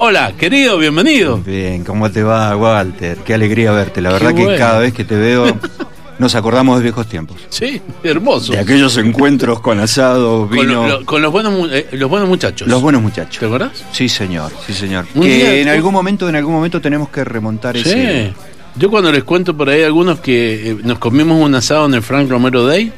Hola, 0.00 0.32
querido, 0.38 0.78
bienvenido. 0.78 1.38
Bien, 1.38 1.82
¿cómo 1.82 2.08
te 2.08 2.22
va, 2.22 2.56
Walter? 2.56 3.18
Qué 3.24 3.34
alegría 3.34 3.72
verte. 3.72 4.00
La 4.00 4.12
verdad 4.12 4.28
Qué 4.28 4.36
que 4.36 4.42
bueno. 4.44 4.56
cada 4.56 4.78
vez 4.78 4.94
que 4.94 5.02
te 5.04 5.16
veo 5.16 5.58
nos 6.20 6.36
acordamos 6.36 6.76
de 6.76 6.84
viejos 6.84 7.08
tiempos. 7.08 7.36
Sí, 7.48 7.82
hermoso. 8.04 8.52
De 8.52 8.60
aquellos 8.60 8.96
encuentros 8.98 9.58
con 9.60 9.80
asado, 9.80 10.42
Con, 10.46 10.50
vino. 10.50 10.86
lo- 10.86 11.00
lo- 11.00 11.04
con 11.04 11.20
los, 11.20 11.32
buenos, 11.32 11.52
eh, 11.72 11.88
los 11.90 12.08
buenos 12.08 12.28
muchachos. 12.28 12.68
Los 12.68 12.80
buenos 12.80 13.02
muchachos. 13.02 13.40
¿Te 13.40 13.46
acordás? 13.46 13.72
Sí, 13.90 14.08
señor, 14.08 14.52
sí, 14.64 14.72
señor. 14.72 15.04
Un 15.16 15.22
que 15.22 15.34
día- 15.34 15.54
en 15.62 15.68
algún 15.68 15.92
momento, 15.94 16.28
en 16.28 16.36
algún 16.36 16.54
momento 16.54 16.80
tenemos 16.80 17.08
que 17.08 17.24
remontar 17.24 17.74
Sí. 17.76 17.80
ese. 17.88 18.32
Yo 18.76 18.90
cuando 18.90 19.10
les 19.10 19.24
cuento 19.24 19.56
por 19.56 19.68
ahí 19.68 19.82
a 19.82 19.86
algunos 19.86 20.20
que 20.20 20.70
eh, 20.70 20.76
nos 20.84 20.98
comimos 21.00 21.44
un 21.44 21.56
asado 21.56 21.86
en 21.86 21.94
el 21.94 22.02
Frank 22.02 22.30
Romero 22.30 22.64
Day, 22.64 22.92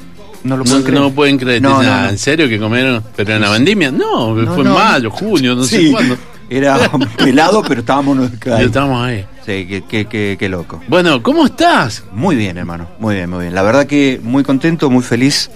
No 0.45 0.59
lo 0.59 0.65
no, 0.65 0.71
puedo 0.71 0.85
creer. 0.85 1.01
no 1.01 1.11
pueden 1.13 1.39
creer. 1.39 1.63
No, 1.63 1.83
no, 1.83 1.91
"Ah, 1.91 2.03
no. 2.05 2.09
¿En 2.11 2.19
serio 2.19 2.47
que 2.47 2.59
comieron? 2.59 3.03
¿Pero 3.17 3.37
en 3.37 3.41
la 3.41 3.49
vendimia? 3.51 3.91
No, 3.91 4.35
No, 4.35 4.55
fue 4.55 4.65
no, 4.65 4.71
en 4.71 4.75
mayo, 4.77 5.11
junio, 5.11 5.55
no 5.55 5.65
sé 5.65 5.91
cuándo. 5.91 6.17
Era 6.51 6.77
pelado, 7.17 7.63
pero 7.67 7.81
estábamos 7.81 8.19
ahí. 8.47 8.65
estamos 8.65 9.03
ahí. 9.07 9.25
Sí, 9.47 9.67
qué, 9.67 9.85
qué, 9.89 10.05
qué, 10.07 10.37
qué 10.39 10.49
loco. 10.49 10.81
Bueno, 10.89 11.23
¿cómo 11.23 11.47
estás? 11.47 12.05
Muy 12.13 12.35
bien, 12.37 12.59
hermano. 12.59 12.89
Muy 12.99 13.15
bien, 13.15 13.31
muy 13.31 13.41
bien. 13.43 13.55
La 13.55 13.63
verdad 13.63 13.87
que 13.87 14.21
muy 14.23 14.43
contento, 14.43 14.91
muy 14.91 15.03
feliz, 15.03 15.51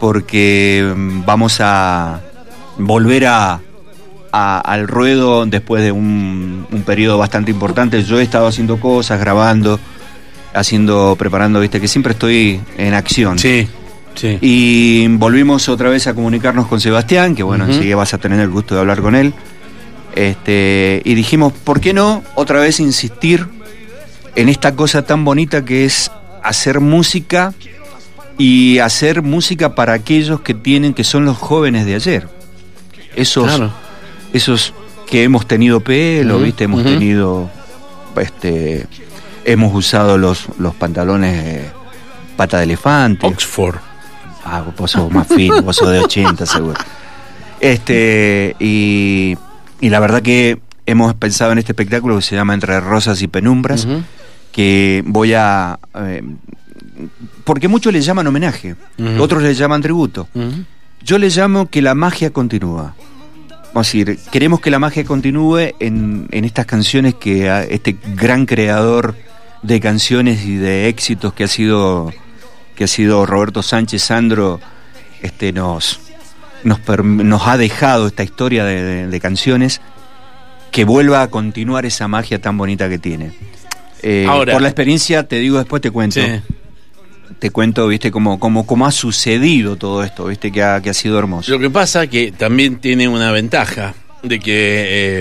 porque 0.00 0.92
mm, 0.96 1.24
vamos 1.24 1.58
a 1.60 2.20
volver 2.78 3.26
a, 3.26 3.60
a- 4.32 4.60
al 4.60 4.88
ruedo 4.88 5.44
después 5.46 5.82
de 5.82 5.92
un, 5.92 6.66
un 6.70 6.82
periodo 6.82 7.18
bastante 7.18 7.50
importante. 7.50 8.02
Yo 8.02 8.18
he 8.18 8.22
estado 8.22 8.46
haciendo 8.46 8.80
cosas, 8.80 9.20
grabando, 9.20 9.78
haciendo, 10.54 11.14
preparando, 11.18 11.60
viste, 11.60 11.80
que 11.80 11.88
siempre 11.88 12.12
estoy 12.14 12.60
en 12.78 12.94
acción. 12.94 13.38
Sí, 13.38 13.68
sí. 14.14 14.38
Y 14.40 15.06
volvimos 15.08 15.68
otra 15.68 15.88
vez 15.90 16.06
a 16.06 16.14
comunicarnos 16.14 16.66
con 16.66 16.80
Sebastián, 16.80 17.34
que 17.34 17.42
bueno, 17.42 17.66
enseguida 17.66 17.96
vas 17.96 18.14
a 18.14 18.18
tener 18.18 18.40
el 18.40 18.48
gusto 18.50 18.74
de 18.74 18.80
hablar 18.80 19.00
con 19.00 19.14
él. 19.14 19.32
Este, 20.14 21.00
y 21.04 21.14
dijimos, 21.14 21.52
¿por 21.52 21.80
qué 21.80 21.92
no 21.94 22.22
otra 22.34 22.60
vez 22.60 22.80
insistir 22.80 23.46
en 24.34 24.48
esta 24.48 24.74
cosa 24.74 25.02
tan 25.02 25.24
bonita 25.24 25.64
que 25.64 25.84
es 25.84 26.10
hacer 26.42 26.80
música 26.80 27.54
y 28.38 28.78
hacer 28.78 29.22
música 29.22 29.74
para 29.74 29.94
aquellos 29.94 30.40
que 30.40 30.54
tienen, 30.54 30.94
que 30.94 31.04
son 31.04 31.24
los 31.24 31.38
jóvenes 31.38 31.86
de 31.86 31.94
ayer? 31.94 32.28
Esos, 33.16 33.44
Claro. 33.46 33.72
esos 34.32 34.74
que 35.06 35.22
hemos 35.24 35.46
tenido 35.46 35.80
pelo, 35.80 36.38
viste, 36.38 36.64
hemos 36.64 36.82
tenido, 36.84 37.50
este, 38.16 38.86
hemos 39.44 39.74
usado 39.74 40.16
los, 40.18 40.46
los 40.58 40.74
pantalones 40.74 41.44
eh, 41.46 41.70
pata 42.36 42.58
de 42.58 42.64
elefante. 42.64 43.26
Oxford. 43.26 43.76
Ah, 44.44 44.64
vos 44.76 44.90
sos 44.90 45.10
más 45.10 45.28
fino, 45.28 45.62
vos 45.62 45.76
sos 45.76 45.90
de 45.90 46.00
80 46.00 46.46
seguro. 46.46 46.78
Este, 47.60 48.56
y, 48.58 49.36
y 49.82 49.90
la 49.90 50.00
verdad 50.00 50.22
que 50.22 50.58
hemos 50.86 51.12
pensado 51.14 51.52
en 51.52 51.58
este 51.58 51.72
espectáculo 51.72 52.16
que 52.16 52.22
se 52.22 52.34
llama 52.34 52.54
Entre 52.54 52.80
Rosas 52.80 53.20
y 53.20 53.28
Penumbras, 53.28 53.86
que 54.52 55.02
voy 55.04 55.34
a... 55.34 55.78
eh, 55.94 56.22
porque 57.44 57.68
muchos 57.68 57.92
le 57.92 58.00
llaman 58.00 58.26
homenaje, 58.26 58.76
otros 59.18 59.42
le 59.42 59.54
llaman 59.54 59.82
tributo. 59.82 60.28
Yo 61.02 61.18
le 61.18 61.28
llamo 61.30 61.68
que 61.68 61.82
la 61.82 61.94
magia 61.94 62.30
continúa. 62.30 62.94
Vamos 63.74 63.88
a 63.88 63.98
decir, 63.98 64.18
queremos 64.30 64.60
que 64.60 64.70
la 64.70 64.78
magia 64.78 65.02
continúe 65.04 65.72
en, 65.80 66.28
en 66.30 66.44
estas 66.44 66.66
canciones 66.66 67.14
que 67.14 67.48
este 67.70 67.96
gran 68.14 68.46
creador 68.46 69.16
de 69.62 69.80
canciones 69.80 70.44
y 70.44 70.56
de 70.56 70.88
éxitos 70.88 71.32
que 71.32 71.44
ha 71.44 71.48
sido 71.48 72.12
que 72.76 72.84
ha 72.84 72.88
sido 72.88 73.26
Roberto 73.26 73.62
Sánchez 73.62 74.02
Sandro 74.02 74.60
este 75.22 75.52
nos 75.52 76.00
nos, 76.64 77.46
ha 77.46 77.56
dejado 77.56 78.06
esta 78.06 78.22
historia 78.24 78.64
de, 78.64 78.82
de- 78.82 79.06
de 79.08 79.20
canciones 79.20 79.80
que 80.70 80.84
vuelva 80.84 81.22
a 81.22 81.28
continuar 81.28 81.84
esa 81.86 82.08
magia 82.08 82.40
tan 82.40 82.56
bonita 82.56 82.88
que 82.88 82.98
tiene. 82.98 83.32
Eh, 84.02 84.26
Ahora- 84.28 84.52
por 84.54 84.62
la 84.62 84.68
experiencia, 84.68 85.26
te 85.28 85.36
digo 85.36 85.58
después, 85.58 85.82
te 85.82 85.90
cuento 85.90 86.20
Sí. 86.20 86.26
te 87.38 87.50
cuento, 87.50 87.86
viste, 87.88 88.10
cómo, 88.10 88.38
cómo, 88.38 88.66
cómo 88.66 88.86
ha 88.86 88.92
sucedido 88.92 89.76
todo 89.76 90.04
esto, 90.04 90.26
viste, 90.26 90.52
que 90.52 90.62
ha, 90.62 90.80
que 90.80 90.90
ha 90.90 90.94
sido 90.94 91.18
hermoso. 91.18 91.50
Lo 91.50 91.58
que 91.58 91.70
pasa 91.70 92.06
que 92.06 92.30
también 92.32 92.76
tiene 92.78 93.08
una 93.08 93.32
ventaja 93.32 93.94
de 94.22 94.38
que 94.38 94.52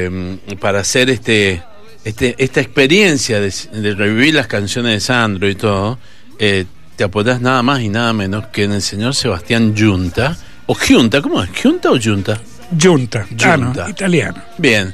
eh, 0.09 0.55
para 0.59 0.81
hacer 0.81 1.09
este, 1.09 1.63
este 2.05 2.35
esta 2.37 2.61
experiencia 2.61 3.39
de, 3.39 3.51
de 3.73 3.95
revivir 3.95 4.35
las 4.35 4.45
canciones 4.47 4.93
de 4.93 4.99
Sandro 4.99 5.49
y 5.49 5.55
todo, 5.55 5.97
eh, 6.37 6.65
te 6.95 7.03
apoyas 7.03 7.41
nada 7.41 7.63
más 7.63 7.81
y 7.81 7.89
nada 7.89 8.13
menos 8.13 8.45
que 8.47 8.65
en 8.65 8.73
el 8.73 8.81
señor 8.83 9.15
Sebastián 9.15 9.73
Junta, 9.75 10.37
o 10.71 10.73
Junta, 10.73 11.21
¿cómo 11.21 11.43
es? 11.43 11.49
¿Junta 11.61 11.91
o 11.91 11.99
Junta? 12.01 12.39
Giunta, 12.77 13.27
ah, 13.43 13.57
no, 13.57 13.73
Giunta. 13.73 13.89
italiano. 13.89 14.41
Bien, 14.57 14.93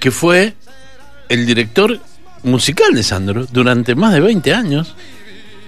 que 0.00 0.10
fue 0.10 0.54
el 1.28 1.44
director 1.44 2.00
musical 2.42 2.94
de 2.94 3.02
Sandro 3.02 3.44
durante 3.44 3.94
más 3.94 4.14
de 4.14 4.20
20 4.20 4.54
años. 4.54 4.94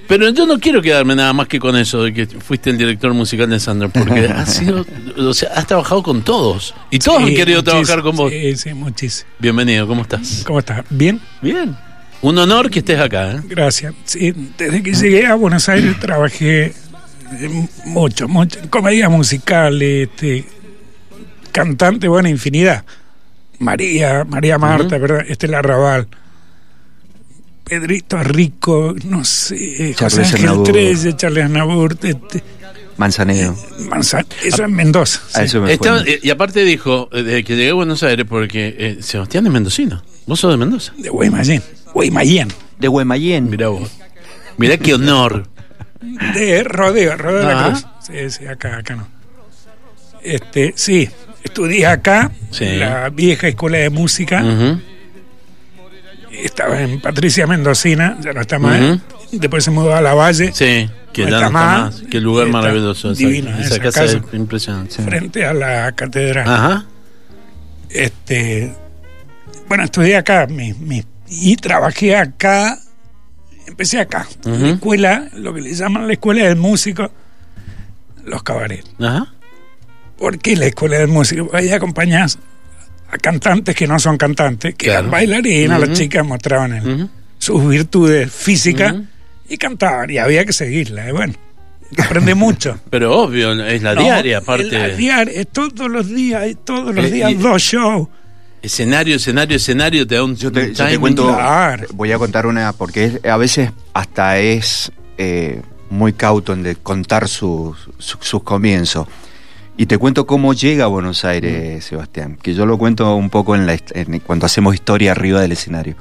Pero 0.07 0.31
yo 0.31 0.47
no 0.47 0.59
quiero 0.59 0.81
quedarme 0.81 1.15
nada 1.15 1.35
más 1.35 1.47
que 1.47 1.61
con 1.61 1.77
eso 1.77 2.05
de 2.05 2.15
que 2.15 2.27
fuiste 2.27 2.71
el 2.71 2.79
director 2.79 3.13
musical 3.13 3.51
de 3.51 3.61
Sandro, 3.61 3.91
porque 3.91 4.21
has 4.21 4.55
sido, 4.57 4.87
o 5.19 5.35
sea, 5.35 5.51
has 5.55 5.67
trabajado 5.67 6.03
con 6.03 6.23
todos 6.23 6.75
y 6.91 6.99
todos 6.99 7.23
han 7.23 7.35
querido 7.35 7.63
trabajar 7.63 8.01
con 8.01 8.17
vos. 8.17 8.33
Sí, 8.33 8.57
sí, 8.57 8.73
muchísimo. 8.73 9.29
Bienvenido, 9.39 9.87
¿cómo 9.87 10.01
estás? 10.01 10.43
¿Cómo 10.47 10.61
estás? 10.61 10.87
¿Bien? 10.89 11.21
Bien. 11.43 11.77
Un 12.23 12.39
honor 12.39 12.71
que 12.71 12.79
estés 12.79 12.99
acá, 12.99 13.33
¿eh? 13.33 13.41
Gracias. 13.45 13.95
Sí, 14.05 14.33
desde 14.57 14.83
que 14.83 14.95
llegué 14.95 15.27
a 15.27 15.35
Buenos 15.35 15.69
Aires 15.69 16.01
trabajé 16.01 16.73
mucho, 17.87 18.29
mucho. 18.29 18.59
en 18.61 18.69
Comedia 18.69 19.09
musical, 19.09 19.81
este, 19.83 20.45
cantante, 21.53 22.09
buena 22.09 22.29
infinidad. 22.29 22.85
María, 23.59 24.25
María 24.25 24.59
Marta, 24.59 24.97
Ujú. 24.97 25.01
¿verdad? 25.03 25.25
Estela 25.29 25.63
Raval. 25.63 26.09
Pedrito 27.65 28.17
Rico, 28.23 28.95
no 29.05 29.25
sé, 29.25 29.93
José 29.93 29.95
Charles 29.95 30.19
Ángel 30.19 30.35
Aznavour. 30.49 30.67
Trece, 30.69 31.17
Charles 31.17 31.45
Aznavour, 31.45 31.93
este, 32.03 32.43
Manzanero. 32.97 33.55
Manzan- 33.91 34.27
eso 34.43 34.65
es 34.65 34.71
Mendoza. 34.71 35.21
A 35.35 35.39
sí. 35.41 35.45
eso 35.45 35.61
me 35.61 35.73
Está- 35.73 36.01
fue. 36.01 36.13
eh, 36.15 36.21
y 36.23 36.31
aparte 36.31 36.65
dijo, 36.65 37.09
eh, 37.13 37.23
desde 37.23 37.45
que 37.45 37.57
llegué 37.57 37.71
a 37.71 37.75
Buenos 37.75 38.03
Aires, 38.03 38.27
porque 38.29 38.75
eh, 38.79 38.99
Sebastián 39.03 39.47
es 39.47 39.53
mendocino. 39.53 40.03
Vos 40.27 40.41
sos 40.41 40.51
de 40.51 40.57
Mendoza. 40.57 40.95
De 40.97 41.09
Guaymallén. 41.11 41.63
Guaymallén. 41.93 42.49
De 42.79 42.89
Guaymallén. 42.89 43.51
Mirá 43.51 43.69
vos. 43.69 43.91
Mirá 44.57 44.79
qué 44.79 44.95
honor. 44.95 45.47
De 46.01 46.63
rodeo, 46.65 47.17
rodeo 47.17 47.39
de 47.41 47.45
la 47.55 47.61
Ah. 47.67 47.69
cruz. 47.71 47.87
Sí, 48.03 48.31
sí, 48.31 48.47
acá, 48.47 48.79
acá 48.79 48.95
no. 48.97 49.09
Este, 50.23 50.73
sí, 50.77 51.09
estudié 51.43 51.87
acá, 51.87 52.31
Sí. 52.51 52.65
en 52.65 52.81
la 52.81 53.09
vieja 53.11 53.49
escuela 53.49 53.79
de 53.79 53.91
música. 53.91 54.43
Ujú. 54.43 54.81
Estaba 56.33 56.81
en 56.83 57.01
Patricia 57.01 57.47
Mendocina, 57.47 58.17
ya 58.21 58.33
no 58.33 58.41
está 58.41 58.59
más. 58.59 58.99
Después 59.33 59.65
se 59.65 59.71
mudó 59.71 59.95
a 59.95 60.01
la 60.01 60.15
Valle, 60.15 60.53
Sí, 60.55 60.89
que 61.13 61.23
No 61.25 61.31
ya 61.31 61.31
no 61.31 61.37
está 61.37 61.47
está 61.47 61.51
más. 61.51 62.03
Qué 62.11 62.21
lugar 62.21 62.47
Está 62.47 62.59
maravilloso. 62.61 63.11
esa- 63.13 63.19
divina 63.19 63.59
esa, 63.59 63.75
esa 63.75 63.79
casa, 63.83 64.01
casa. 64.03 64.19
es 64.19 64.35
impresionante. 64.35 65.03
frente 65.03 65.45
a 65.45 65.53
la 65.53 65.93
catedral. 65.93 66.49
Ajá. 66.49 66.85
Este, 67.91 68.73
bueno, 69.67 69.85
estudié 69.85 70.17
acá 70.17 70.47
mi- 70.47 70.75
mi- 70.75 71.05
y 71.29 71.57
trabajé 71.57 72.17
acá. 72.17 72.79
Empecé 73.69 74.01
acá, 74.01 74.27
en 74.45 74.53
Ujú. 74.53 74.63
la 74.65 74.71
escuela, 74.71 75.29
lo 75.35 75.55
que 75.55 75.61
le 75.61 75.73
llaman 75.75 76.07
la 76.07 76.15
escuela 76.15 76.45
del 76.45 76.57
músico, 76.57 77.11
los 78.25 78.43
cabarets. 78.43 78.91
Ajá. 78.99 79.33
¿Por 80.17 80.39
qué 80.39 80.57
la 80.57 80.67
escuela 80.67 80.99
de 80.99 81.07
música? 81.07 81.43
Porque 81.45 81.59
ahí 81.59 81.71
acompañás 81.71 82.39
a 83.11 83.19
cantantes 83.19 83.75
que 83.77 83.87
no 83.87 83.99
son 83.99 84.17
cantantes, 84.17 84.75
que 84.75 84.87
Claro. 84.87 85.01
eran 85.01 85.11
bailarinas, 85.13 85.79
Ujú. 85.79 85.89
las 85.89 85.99
chicas 85.99 86.27
mostraban 86.27 86.73
el- 86.73 87.09
sus 87.39 87.69
virtudes 87.69 88.33
físicas 88.33 88.95
y 89.49 89.57
cantaban, 89.59 90.11
y 90.11 90.19
había 90.19 90.45
que 90.45 90.53
seguirla. 90.53 91.09
Y 91.09 91.13
bueno, 91.13 91.35
aprende 91.99 92.35
mucho. 92.35 92.79
Pero 92.91 93.17
obvio, 93.17 93.53
es 93.65 93.83
la 93.83 93.95
No, 93.95 94.03
diaria, 94.03 94.39
aparte. 94.39 94.71
la 94.73 94.89
diaria, 94.89 95.41
es 95.41 95.49
todos 95.49 95.89
los 95.89 96.09
días, 96.09 96.45
es 96.47 96.57
todos 96.65 96.95
los 96.95 97.05
Eh, 97.05 97.11
días 97.11 97.31
y- 97.31 97.35
dos 97.35 97.63
shows. 97.63 98.09
Escenario, 98.63 99.17
escenario, 99.17 99.57
escenario, 99.57 100.07
te 100.07 100.17
da 100.17 100.25
un, 100.25 100.35
Yo 100.37 100.51
te, 100.51 100.61
yo 100.75 100.85
te 100.89 100.99
cuento, 100.99 101.25
voy 101.95 102.13
a 102.13 102.19
contar 102.19 102.47
una, 102.47 102.73
porque 102.73 103.21
a 103.31 103.37
veces 103.37 103.71
hasta 103.95 104.39
es 104.39 104.91
eh, 105.17 105.63
muy 105.91 106.13
cauto 106.13 106.53
en 106.53 106.63
de 106.65 106.75
contar 106.77 107.29
sus, 107.29 107.77
su- 107.99 108.19
sus 108.21 108.43
comienzos. 108.43 109.07
Y 109.77 109.87
te 109.87 109.97
cuento 109.97 110.27
cómo 110.27 110.55
llega 110.55 110.85
a 110.85 110.89
Buenos 110.89 111.25
Aires, 111.25 111.85
Sebastián, 111.85 112.37
que 112.43 112.53
yo 112.53 112.67
lo 112.67 112.77
cuento 112.79 113.15
un 113.15 113.31
poco 113.31 113.55
en 113.55 113.65
la, 113.67 113.79
en- 113.95 114.19
cuando 114.21 114.45
hacemos 114.47 114.75
historia 114.75 115.13
arriba 115.13 115.41
del 115.41 115.53
escenario. 115.53 115.95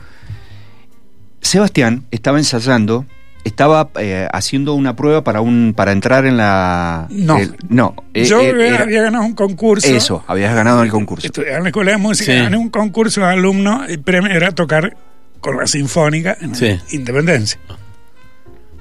Sebastián 1.41 2.05
estaba 2.11 2.39
ensayando, 2.39 3.05
estaba 3.47 3.89
eh, 3.99 4.27
haciendo 4.31 4.73
una 4.73 4.95
prueba 4.95 5.23
para 5.23 5.41
un 5.41 5.73
para 5.75 5.91
entrar 5.91 6.25
en 6.25 6.37
la... 6.37 7.07
No. 7.09 7.37
el- 7.39 7.55
no. 7.69 7.95
eh, 8.13 8.25
Yo 8.25 8.41
eh, 8.41 8.49
había, 8.51 8.67
era- 8.67 8.83
había 8.83 9.01
ganado 9.03 9.25
un 9.25 9.33
concurso. 9.33 9.87
eso, 9.87 10.23
habías 10.27 10.53
ganado 10.53 10.83
el 10.83 10.89
concurso. 10.89 11.25
Estudiaba 11.27 11.57
en 11.57 11.63
la 11.63 11.69
escuela 11.69 11.91
de 11.91 11.97
música, 11.97 12.31
Sí. 12.31 12.37
gané 12.39 12.57
un 12.57 12.69
concurso 12.69 13.21
de 13.21 13.27
alumnos. 13.27 13.89
El 13.89 13.99
premio 14.01 14.31
era 14.31 14.51
tocar 14.51 14.95
con 15.39 15.57
la 15.57 15.67
Sinfónica 15.67 16.37
en 16.39 16.55
Sí. 16.55 16.77
Independencia. 16.91 17.59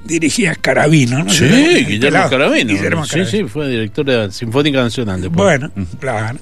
Dirigía 0.05 0.55
Carabino, 0.55 1.25
¿no? 1.25 1.31
Sí, 1.31 1.45
Guillermo 1.45 2.01
pelado. 2.01 2.31
Carabino. 2.31 2.73
Guillermo 2.73 3.05
sí, 3.05 3.11
Carabino. 3.11 3.31
sí, 3.31 3.45
fue 3.53 3.69
director 3.69 4.05
de 4.07 4.17
la 4.17 4.31
Sinfónica 4.31 4.83
Nacional. 4.83 5.21
después. 5.21 5.43
Bueno, 5.61 5.71
claro. 5.99 6.39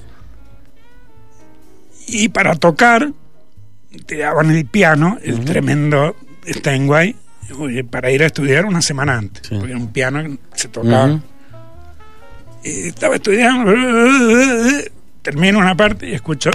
Y 2.07 2.29
para 2.29 2.55
tocar, 2.55 3.11
te 4.05 4.17
daban 4.17 4.51
el 4.51 4.65
piano, 4.65 5.17
el 5.23 5.43
tremendo 5.43 6.15
Steinway, 6.47 7.15
oye, 7.59 7.83
para 7.83 8.11
ir 8.11 8.23
a 8.23 8.27
estudiar 8.27 8.65
una 8.65 8.81
semana 8.81 9.17
antes, 9.17 9.47
Sí. 9.47 9.55
porque 9.59 9.75
un 9.75 9.87
piano 9.91 10.37
se 10.53 10.67
tocaba. 10.67 11.19
Y 12.63 12.87
estaba 12.87 13.15
estudiando, 13.15 13.71
termino 15.21 15.59
una 15.59 15.75
parte 15.75 16.09
y 16.09 16.13
escucho 16.13 16.49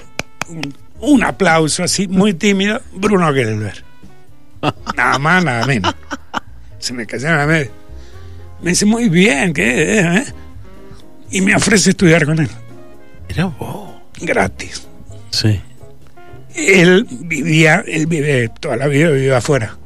un, 0.49 0.75
un 1.01 1.23
aplauso 1.25 1.85
así, 1.85 2.09
muy 2.09 2.35
tímido, 2.35 2.81
Bruno 2.95 3.33
Gelber. 3.33 3.85
Nada 4.97 5.19
más, 5.19 5.45
nada 5.45 5.67
menos. 5.67 5.95
Se 6.79 6.93
me 6.93 7.07
cayeron 7.07 7.39
la 7.39 7.47
media. 7.47 7.71
Me 8.63 8.71
dice, 8.71 8.85
muy 8.85 9.09
bien, 9.09 9.53
¿qué? 9.55 10.01
eh? 10.01 10.25
Y 11.31 11.41
me 11.41 11.55
ofrece 11.55 11.91
estudiar 11.91 12.27
con 12.27 12.39
él, 12.41 12.51
Era 13.29 13.45
vos. 13.47 13.91
gratis. 14.21 14.87
Sí. 15.31 15.61
Él 16.55 17.07
vivía, 17.09 17.85
él 17.87 18.07
vive 18.07 18.51
toda 18.61 18.77
la 18.77 18.89
vida, 18.89 19.09
vive 19.11 19.35
afuera. 19.35 19.77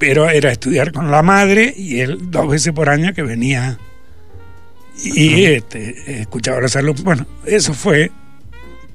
Pero 0.00 0.28
era 0.28 0.50
estudiar 0.50 0.90
con 0.90 1.10
la 1.12 1.22
madre 1.22 1.72
y 1.76 2.00
él 2.00 2.18
dos 2.30 2.48
veces 2.50 2.72
por 2.72 2.88
año 2.88 3.12
que 3.14 3.22
venía 3.22 3.78
y 5.04 5.44
este, 5.44 6.20
escuchaba 6.22 6.60
los 6.60 6.74
alumnos. 6.74 7.04
Bueno, 7.04 7.26
eso 7.46 7.72
fue. 7.72 8.10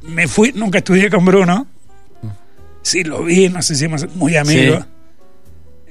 Me 0.03 0.27
fui, 0.27 0.51
nunca 0.53 0.79
estudié 0.79 1.09
con 1.09 1.23
Bruno. 1.23 1.65
Sí, 2.81 3.03
lo 3.03 3.23
vi, 3.23 3.47
no 3.49 3.61
sé 3.61 3.75
si 3.75 3.85
hemos 3.85 4.13
muy 4.15 4.35
amigos. 4.35 4.85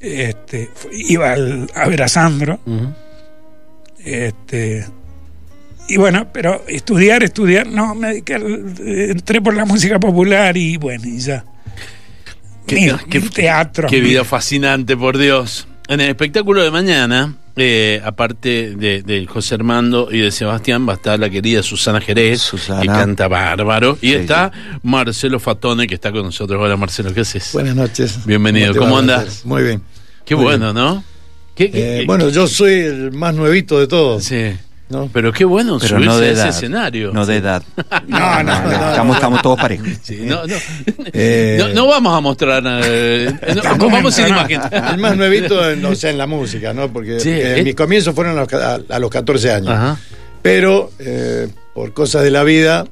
Este, 0.01 0.69
iba 0.93 1.33
al- 1.33 1.71
a 1.75 1.89
ver 1.89 2.03
a 2.03 2.09
Sandro. 2.09 2.61
Este, 4.05 4.85
y 5.89 5.97
bueno, 5.97 6.29
pero 6.33 6.63
estudiar, 6.69 7.23
estudiar, 7.23 7.67
no, 7.67 7.95
me 7.95 8.09
dediqué 8.09 8.35
entré 9.11 9.41
por 9.41 9.55
la 9.55 9.65
música 9.65 9.99
popular 9.99 10.57
y 10.57 10.77
bueno, 10.77 11.05
y 11.07 11.19
ya. 11.19 11.45
Qué- 12.67 12.77
mil 13.21 13.31
teatros. 13.31 13.91
Qué 13.91 14.01
vida 14.01 14.25
fascinante, 14.25 14.97
por 14.97 15.19
Dios. 15.19 15.67
En 15.89 16.01
el 16.01 16.09
espectáculo 16.09 16.63
de 16.63 16.71
mañana, 16.71 17.35
eh, 17.57 18.01
aparte 18.05 18.75
de, 18.75 19.03
de 19.03 19.27
José 19.27 19.55
Armando 19.57 20.09
y 20.11 20.19
de 20.19 20.31
Sebastián, 20.31 20.89
va 20.89 20.95
a 20.95 20.97
estar 20.97 21.19
la 21.21 21.29
querida 21.29 21.63
Susana 21.63 22.01
Jerez, 22.01 22.41
Susana. 22.41 22.81
que 22.81 22.87
canta 22.89 23.29
bárbaro. 23.29 23.99
Y 24.01 24.09
Sí, 24.09 24.15
está 24.15 24.51
Marcelo 24.83 25.39
Fatone, 25.41 25.87
que 25.87 25.95
está 25.95 26.11
con 26.11 26.23
nosotros. 26.23 26.59
Hola, 26.63 26.77
Marcelo, 26.79 27.13
¿qué 27.13 27.21
haces? 27.21 27.51
Buenas 27.53 27.77
noches. 27.77 28.25
Bienvenido. 28.25 28.75
¿Cómo 28.75 28.97
andas? 28.99 29.45
Muy 29.45 29.63
bien. 29.63 29.83
Qué 30.25 30.35
muy 30.35 30.45
bueno, 30.45 30.73
bien. 30.73 30.85
¿no? 30.85 31.05
¿Qué- 31.55 31.71
qué- 31.71 31.97
Eh, 31.97 32.01
qué- 32.01 32.07
bueno, 32.07 32.31
yo 32.31 32.47
soy 32.49 32.73
el 32.73 33.13
más 33.13 33.35
nuevito 33.35 33.79
de 33.79 33.87
todos. 33.87 34.25
Sí. 34.25 34.53
¿No? 34.91 35.09
Pero 35.13 35.33
qué 35.33 35.45
bueno 35.45 35.79
Pero 35.79 35.89
subirse 35.97 36.07
no 36.07 36.13
a 36.15 36.21
de 36.21 36.31
ese 36.33 36.41
edad. 36.41 36.49
escenario. 36.51 37.13
No 37.13 37.27
de 37.27 37.37
edad. 37.37 37.63
No, 38.07 38.19
no, 38.43 38.43
no, 38.43 38.63
no. 38.63 38.91
Estamos, 38.91 39.17
estamos 39.17 39.43
todos 39.43 39.59
parejos. 39.59 39.89
Sí, 40.03 40.21
no, 40.25 40.47
no. 40.47 40.57
Eh, 41.13 41.57
No, 41.59 41.69
no 41.69 41.87
vamos 41.87 42.17
a 42.17 42.21
mostrar. 42.21 42.63
eh, 42.85 43.33
vamos 43.79 44.15
sin 44.15 44.25
no. 44.25 44.31
imagen. 44.31 44.61
El 44.93 44.99
más 44.99 45.17
nuevito, 45.17 45.71
en, 45.71 45.85
o 45.85 45.95
sea, 45.95 46.11
en 46.11 46.19
la 46.19 46.27
música, 46.27 46.73
¿no? 46.75 46.93
Porque 46.93 47.21
Sí, 47.21 47.31
eh, 47.31 47.61
eh. 47.61 47.63
mis 47.65 47.75
comienzos 47.75 48.15
fueron 48.15 48.37
a 48.39 48.43
los, 48.43 48.53
a, 48.53 48.79
a 48.89 48.99
los 48.99 49.11
14 49.11 49.53
años. 49.53 49.71
Ajá. 49.71 49.99
Pero 50.43 50.91
eh, 50.99 51.49
por 51.75 51.93
cosas 51.95 52.23
de 52.23 52.31
la 52.31 52.43
vida 52.45 52.85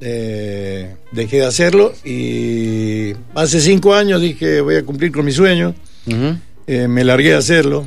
eh, 0.00 0.94
dejé 1.12 1.38
de 1.38 1.46
hacerlo 1.46 1.92
y 2.04 3.12
hace 3.34 3.60
cinco 3.60 3.94
años 3.94 4.20
dije 4.20 4.60
voy 4.60 4.76
a 4.76 4.84
cumplir 4.84 5.12
con 5.12 5.24
mi 5.24 5.32
sueño. 5.32 5.74
Ujú. 6.06 6.36
Eh, 6.66 6.88
me 6.88 7.04
largué 7.04 7.34
a 7.34 7.38
hacerlo 7.38 7.86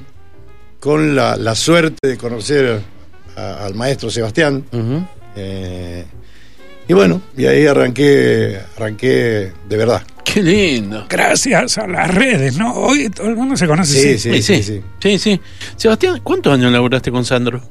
con 0.79 1.15
la, 1.15 1.35
la 1.35 1.55
suerte 1.55 2.07
de 2.07 2.17
conocer 2.17 2.81
a- 3.37 3.65
al 3.65 3.73
maestro 3.75 4.09
Sebastián. 4.09 4.63
Eh, 5.35 6.03
y 6.87 6.93
bueno, 6.93 7.21
y 7.37 7.45
ahí 7.45 7.65
arranqué, 7.67 8.59
arranqué 8.75 9.51
de 9.69 9.77
verdad. 9.77 10.01
Qué 10.23 10.41
lindo. 10.43 11.05
gracias 11.09 11.77
a 11.77 11.87
las 11.87 12.13
redes, 12.13 12.57
¿no? 12.57 12.73
Hoy 12.73 13.09
todo 13.09 13.27
el 13.29 13.35
mundo 13.35 13.55
se 13.55 13.65
conoce. 13.67 14.17
Sí, 14.17 14.17
sí. 14.19 14.41
sí. 14.41 14.41
Sí, 14.41 14.63
sí, 14.63 14.81
sí, 15.01 15.19
sí. 15.19 15.41
Sebastián, 15.77 16.19
¿cuántos 16.23 16.53
años 16.53 16.71
laburaste 16.71 17.11
con 17.11 17.23
Sandro? 17.25 17.61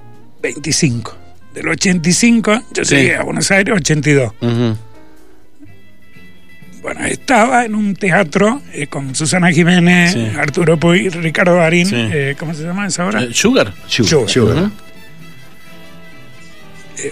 25. 0.42 1.16
Del 1.54 1.68
85, 1.68 2.62
yo 2.72 2.84
Sí. 2.84 2.96
llegué 2.96 3.16
a 3.16 3.22
Buenos 3.24 3.50
Aires 3.50 3.74
82. 3.76 4.32
Ujú. 4.40 4.76
Bueno, 6.82 7.04
estaba 7.06 7.64
en 7.64 7.74
un 7.74 7.94
teatro 7.96 8.60
eh, 8.72 8.86
con 8.86 9.14
Susana 9.14 9.50
Jiménez, 9.50 10.12
Sí. 10.12 10.26
Arturo 10.38 10.78
Puy, 10.78 11.08
Ricardo 11.08 11.56
Darín, 11.56 11.86
Sí. 11.86 11.94
eh, 11.96 12.36
¿cómo 12.38 12.54
se 12.54 12.62
llama 12.62 12.86
esa 12.86 13.06
obra? 13.06 13.22
Eh, 13.24 13.30
¿Sugar? 13.32 13.72
Sugar. 13.88 14.28
Sugar. 14.28 14.56
Eh, 14.58 14.68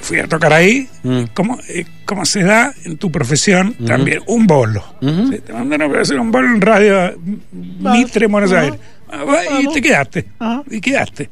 fui 0.00 0.18
a 0.18 0.26
tocar 0.26 0.52
ahí. 0.52 0.88
Mm. 1.02 1.22
¿Cómo, 1.34 1.58
eh, 1.68 1.84
cómo 2.04 2.24
se 2.24 2.42
da 2.42 2.72
en 2.84 2.96
tu 2.98 3.10
profesión 3.12 3.68
Ujú. 3.78 3.84
también 3.84 4.20
un 4.26 4.46
bolo? 4.46 4.84
Ujú. 5.02 5.32
Sí, 5.32 5.38
Te 5.40 5.52
mandaron 5.52 5.90
para 5.90 6.02
hacer 6.02 6.18
un 6.20 6.30
bolo 6.30 6.48
en 6.48 6.60
radio 6.60 7.14
mm, 7.18 7.90
Mitre, 7.92 8.26
Buenos 8.26 8.52
Ajá. 8.52 8.60
Aires. 8.62 8.80
Ah, 9.10 9.24
va, 9.24 9.60
Y 9.60 9.66
te 9.72 9.80
quedaste. 9.82 10.24
Ajá. 10.38 10.62
Y 10.70 10.80
quedaste. 10.80 11.30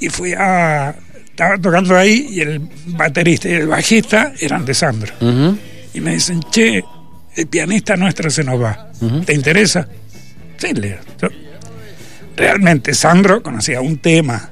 Y 0.00 0.08
fui 0.08 0.32
a. 0.32 0.94
Estaba 1.24 1.56
tocando 1.58 1.96
ahí 1.96 2.26
y 2.30 2.40
el 2.40 2.60
baterista 2.86 3.48
y 3.48 3.52
el 3.52 3.68
bajista 3.68 4.32
eran 4.40 4.64
de 4.64 4.74
Sandro. 4.74 5.12
Y 5.94 6.00
me 6.00 6.14
dicen, 6.14 6.40
che, 6.50 6.82
el 7.36 7.46
pianista 7.46 7.96
nuestro 7.96 8.28
se 8.30 8.42
nos 8.42 8.60
va. 8.60 8.90
¿Te 9.24 9.34
interesa? 9.34 9.86
Sí, 10.56 10.74
le 10.74 10.88
digo. 10.88 10.98
Yo- 11.22 11.28
Realmente, 12.36 12.92
Sandro 12.94 13.42
conocía 13.42 13.80
un 13.80 13.98
tema 13.98 14.50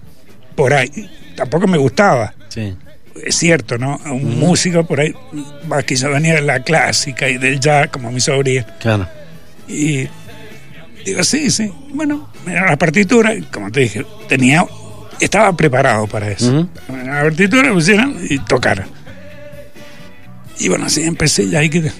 por 0.55 0.73
ahí. 0.75 1.11
Tampoco 1.37 1.67
me 1.67 1.79
gustaba. 1.79 2.35
Sí. 2.49 2.75
Es 3.25 3.37
cierto, 3.37 3.79
¿no? 3.79 3.99
Un 4.06 4.38
músico 4.38 4.85
por 4.85 5.00
ahí, 5.00 5.15
yo 5.88 6.11
venía 6.11 6.35
de 6.35 6.43
la 6.43 6.61
clásica 6.61 7.29
y 7.29 7.38
del 7.38 7.61
jazz, 7.61 7.88
como 7.91 8.11
mi 8.12 8.21
sobrina. 8.21 8.67
Claro. 8.81 9.09
Y 9.69 10.06
digo, 11.05 11.23
sí, 11.25 11.50
sí. 11.50 11.73
Bueno, 11.94 12.31
mira 12.44 12.67
la 12.71 12.77
partitura, 12.77 13.35
como 13.53 13.71
te 13.73 13.81
dije, 13.81 14.05
tenía, 14.29 14.67
estaba 15.21 15.56
preparado 15.56 16.06
para 16.06 16.31
eso. 16.31 16.50
Ujú. 16.50 16.69
La 17.06 17.23
partitura 17.23 17.73
pusieron 17.73 18.19
y 18.29 18.38
tocaron. 18.41 18.87
Y 20.59 20.69
bueno, 20.69 20.87
así 20.87 21.03
empecé 21.03 21.44
y 21.44 21.56
ahí 21.56 21.71
quedé. 21.71 21.93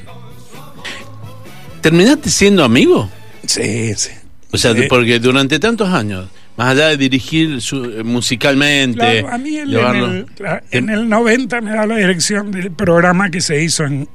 ¿Terminaste 1.81 2.31
siendo 2.31 2.65
amigo? 2.65 3.09
Sí, 3.47 3.94
sí. 3.97 4.11
O 4.53 4.59
sea, 4.59 4.75
Sí. 4.75 4.83
porque 4.88 5.19
durante 5.19 5.59
tantos 5.59 5.88
años, 5.91 6.29
más 6.56 6.69
allá 6.70 6.88
de 6.88 6.97
dirigir 6.97 7.61
su- 7.61 7.85
eh, 7.85 8.03
musicalmente, 8.05 8.99
Claro, 8.99 9.29
a 9.31 9.38
mí 9.38 9.56
en, 9.56 9.70
el, 9.75 10.26
en 10.70 10.91
el 10.91 11.08
90 11.08 11.61
me 11.61 11.70
da 11.73 11.87
la 11.87 11.97
dirección 11.97 12.50
del 12.50 12.70
programa 12.73 13.31
que 13.31 13.41
se 13.41 13.62
hizo 13.62 13.85
en 13.85 14.08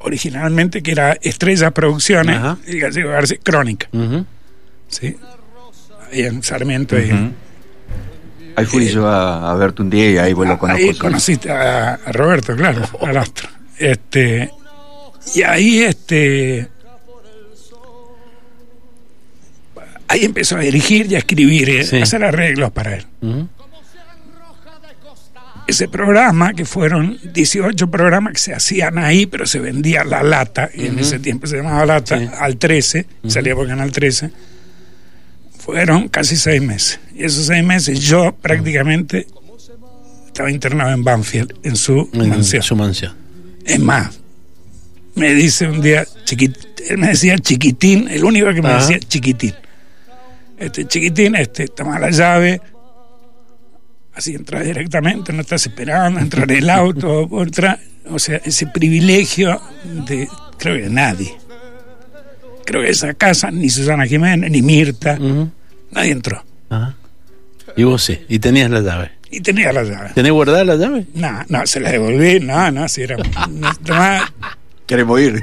originalmente, 0.00 0.82
que 0.82 0.90
era 0.92 1.12
Estrellas 1.22 1.72
Producciones, 1.72 2.36
Ajá. 2.36 2.58
y 2.66 2.78
Gallego 2.78 3.10
García, 3.10 3.38
Crónica. 3.42 3.88
Ujú. 3.92 4.26
¿sí? 4.88 5.16
Ahí 6.12 6.22
en 6.22 6.42
Sarmiento. 6.42 6.96
ahí. 6.96 7.32
Fui 8.66 8.86
yo 8.88 9.08
a, 9.08 9.50
a 9.50 9.54
verte 9.56 9.82
un 9.82 9.90
día 9.90 10.10
y 10.10 10.18
ahí 10.18 10.32
vos 10.32 10.46
lo 10.46 10.58
conozco. 10.58 10.82
Ahí 10.82 10.92
sí. 10.92 10.98
conociste 10.98 11.50
a, 11.50 11.94
a 11.94 12.12
Roberto, 12.12 12.54
claro, 12.54 12.82
al 13.00 13.16
astro. 13.16 13.48
Este, 13.78 14.50
y 15.34 15.42
ahí, 15.42 15.82
este. 15.82 16.68
Ahí 20.14 20.24
empezó 20.24 20.56
a 20.56 20.60
dirigir 20.60 21.10
y 21.10 21.16
a 21.16 21.18
escribir, 21.18 21.68
eh, 21.70 21.84
Sí. 21.84 21.96
a 21.98 22.04
hacer 22.04 22.22
arreglos 22.22 22.70
para 22.70 22.94
él. 22.94 23.04
Ese 25.66 25.88
programa, 25.88 26.52
que 26.52 26.64
fueron 26.64 27.18
18 27.32 27.90
programas 27.90 28.34
que 28.34 28.38
se 28.38 28.54
hacían 28.54 28.98
ahí, 28.98 29.26
pero 29.26 29.44
se 29.44 29.58
vendía 29.58 30.04
la 30.04 30.22
lata, 30.22 30.70
y 30.72 30.86
en 30.86 30.98
ese 31.00 31.18
tiempo 31.18 31.46
se 31.48 31.56
llamaba 31.56 31.84
lata, 31.84 32.18
Sí. 32.18 32.28
al 32.38 32.58
13, 32.58 33.06
salía 33.26 33.54
por 33.56 33.66
Canal 33.66 33.90
13, 33.90 34.30
fueron 35.58 36.08
casi 36.08 36.36
seis 36.36 36.62
meses. 36.62 37.00
Y 37.14 37.24
esos 37.24 37.46
seis 37.46 37.64
meses 37.64 37.98
yo 38.00 38.36
prácticamente 38.40 39.26
estaba 40.26 40.48
internado 40.50 40.92
en 40.92 41.02
Banfield, 41.02 41.54
en 41.64 41.74
su 41.76 42.08
En 42.12 42.28
mansión. 42.28 42.62
su 42.62 42.76
mansión. 42.76 43.14
Es 43.64 43.80
más, 43.80 44.20
me 45.16 45.32
dice 45.34 45.66
un 45.66 45.80
día, 45.80 46.06
chiquit, 46.24 46.54
él 46.90 46.98
me 46.98 47.08
decía 47.08 47.36
chiquitín, 47.38 48.06
el 48.08 48.22
único 48.22 48.52
que 48.52 48.60
me 48.62 48.68
Ajá. 48.68 48.80
decía 48.80 49.00
chiquitín. 49.00 49.54
Este 50.64 50.86
chiquitín, 50.86 51.36
este, 51.36 51.68
toma 51.68 51.98
la 51.98 52.10
llave, 52.10 52.60
así 54.14 54.34
entras 54.34 54.64
directamente, 54.64 55.32
no 55.32 55.42
estás 55.42 55.66
esperando, 55.66 56.20
entrar 56.20 56.50
en 56.50 56.58
el 56.58 56.70
auto, 56.70 57.28
entra, 57.42 57.78
o 58.10 58.18
sea, 58.18 58.40
ese 58.44 58.66
privilegio 58.68 59.60
de, 60.06 60.28
creo 60.58 60.76
que 60.76 60.82
de 60.82 60.90
nadie. 60.90 61.34
Creo 62.64 62.80
que 62.80 62.88
esa 62.88 63.12
casa, 63.12 63.50
ni 63.50 63.68
Susana 63.68 64.06
Jiménez, 64.06 64.50
ni 64.50 64.62
Mirta, 64.62 65.18
nadie 65.90 66.12
entró. 66.12 66.42
Ajá. 66.70 66.96
Y 67.76 67.84
vos 67.84 68.02
sí, 68.02 68.18
y 68.28 68.38
tenías 68.38 68.70
la 68.70 68.80
llave. 68.80 69.10
Y 69.30 69.40
tenía 69.40 69.72
la 69.72 69.82
llave. 69.82 70.10
¿Tenés 70.14 70.32
guardada 70.32 70.64
la 70.64 70.76
llave? 70.76 71.06
No, 71.14 71.42
no, 71.48 71.66
se 71.66 71.80
la 71.80 71.90
devolví, 71.90 72.40
no, 72.40 72.70
no, 72.70 72.88
si 72.88 73.02
era... 73.02 73.16
no, 73.50 74.20
Queremos 74.86 75.20
ir. 75.20 75.42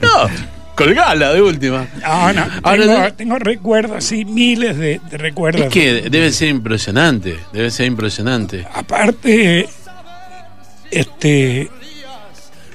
No, 0.00 0.28
colgala 0.84 1.32
de 1.32 1.42
última. 1.42 1.86
No, 2.02 2.32
no. 2.32 2.46
Ahora, 2.62 2.82
tengo, 2.84 3.00
de- 3.00 3.12
tengo 3.12 3.38
recuerdos, 3.38 3.96
así, 3.98 4.24
miles 4.24 4.76
de, 4.78 5.00
de 5.10 5.18
recuerdos. 5.18 5.62
Es 5.62 5.68
que 5.72 6.08
debe 6.10 6.30
ser 6.32 6.48
impresionante, 6.48 7.38
debe 7.52 7.70
ser 7.70 7.86
impresionante. 7.86 8.66
Aparte, 8.72 9.68
este. 10.90 11.70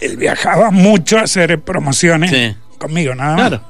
él 0.02 0.18
viajaba 0.18 0.72
mucho 0.72 1.18
a 1.18 1.22
hacer 1.22 1.60
promociones 1.62 2.32
Sí. 2.32 2.56
conmigo, 2.78 3.14
nada 3.16 3.36
más. 3.36 3.48
Claro. 3.50 3.64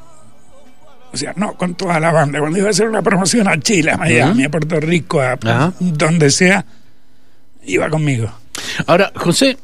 O 1.13 1.17
sea, 1.17 1.33
no 1.35 1.53
con 1.55 1.75
toda 1.75 1.99
la 1.99 2.11
banda. 2.11 2.39
Cuando 2.39 2.59
iba 2.59 2.67
a 2.67 2.71
hacer 2.71 2.87
una 2.87 3.01
promoción 3.01 3.47
a 3.47 3.59
Chile, 3.59 3.91
a 3.91 3.97
Miami, 3.97 4.43
a 4.43 4.49
Puerto 4.49 4.79
Rico, 4.79 5.21
a 5.21 5.33
Ajá. 5.33 5.73
donde 5.79 6.29
sea, 6.29 6.65
iba 7.65 7.89
conmigo. 7.89 8.29
Ahora, 8.85 9.11
José, 9.15 9.57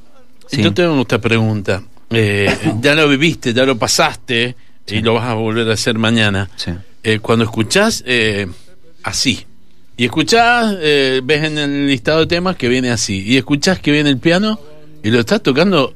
Sí. 0.48 0.62
yo 0.64 0.74
tengo 0.74 1.02
esta 1.02 1.20
pregunta. 1.20 1.82
Eh, 2.14 2.56
ya 2.82 2.96
lo 2.96 3.08
viviste, 3.08 3.54
ya 3.54 3.66
lo 3.66 3.78
pasaste 3.78 4.56
y 4.88 5.02
lo 5.02 5.14
vas 5.16 5.26
a 5.26 5.34
volver 5.34 5.70
a 5.70 5.74
hacer 5.74 5.98
mañana. 5.98 6.50
Sí. 6.56 6.72
Eh, 7.04 7.20
cuando 7.20 7.46
escuchás 7.46 8.04
eh, 8.06 8.48
así, 9.04 9.46
y 9.98 10.06
escuchás, 10.06 10.76
eh, 10.80 11.22
ves 11.24 11.44
en 11.44 11.58
el 11.58 11.88
listado 11.88 12.20
de 12.22 12.28
temas 12.28 12.56
que 12.56 12.68
viene 12.70 12.90
así, 12.92 13.22
y 13.26 13.38
escuchás 13.38 13.80
que 13.80 13.92
viene 13.92 14.10
el 14.10 14.18
piano 14.18 14.60
y 15.04 15.10
lo 15.12 15.20
estás 15.20 15.42
tocando 15.44 15.94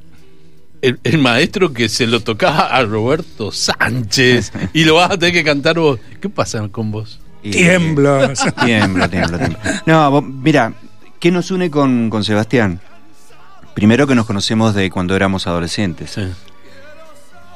el, 0.81 0.99
el 1.03 1.17
maestro 1.17 1.73
que 1.73 1.89
se 1.89 2.05
lo 2.07 2.19
tocaba 2.19 2.67
a 2.67 2.83
Roberto 2.83 3.51
Sánchez 3.51 4.51
y 4.73 4.83
lo 4.83 4.95
vas 4.95 5.11
a 5.11 5.17
tener 5.17 5.33
que 5.33 5.43
cantar 5.43 5.79
vos. 5.79 5.99
¿Qué 6.21 6.29
pasa 6.29 6.67
con 6.69 6.91
vos? 6.91 7.19
Tiemblo. 7.41 8.19
Tiembla, 8.65 9.07
tiembla, 9.09 9.37
tiembla. 9.39 9.83
No, 9.85 10.11
vos- 10.11 10.23
mira, 10.25 10.73
¿qué 11.19 11.31
nos 11.31 11.49
une 11.51 11.71
con, 11.71 12.09
con 12.09 12.23
Sebastián? 12.23 12.79
Primero 13.77 14.07
que 14.07 14.15
nos 14.15 14.25
conocemos 14.25 14.73
de 14.73 14.89
cuando 14.89 15.15
éramos 15.15 15.45
adolescentes. 15.45 16.09
Sí. 16.15 16.23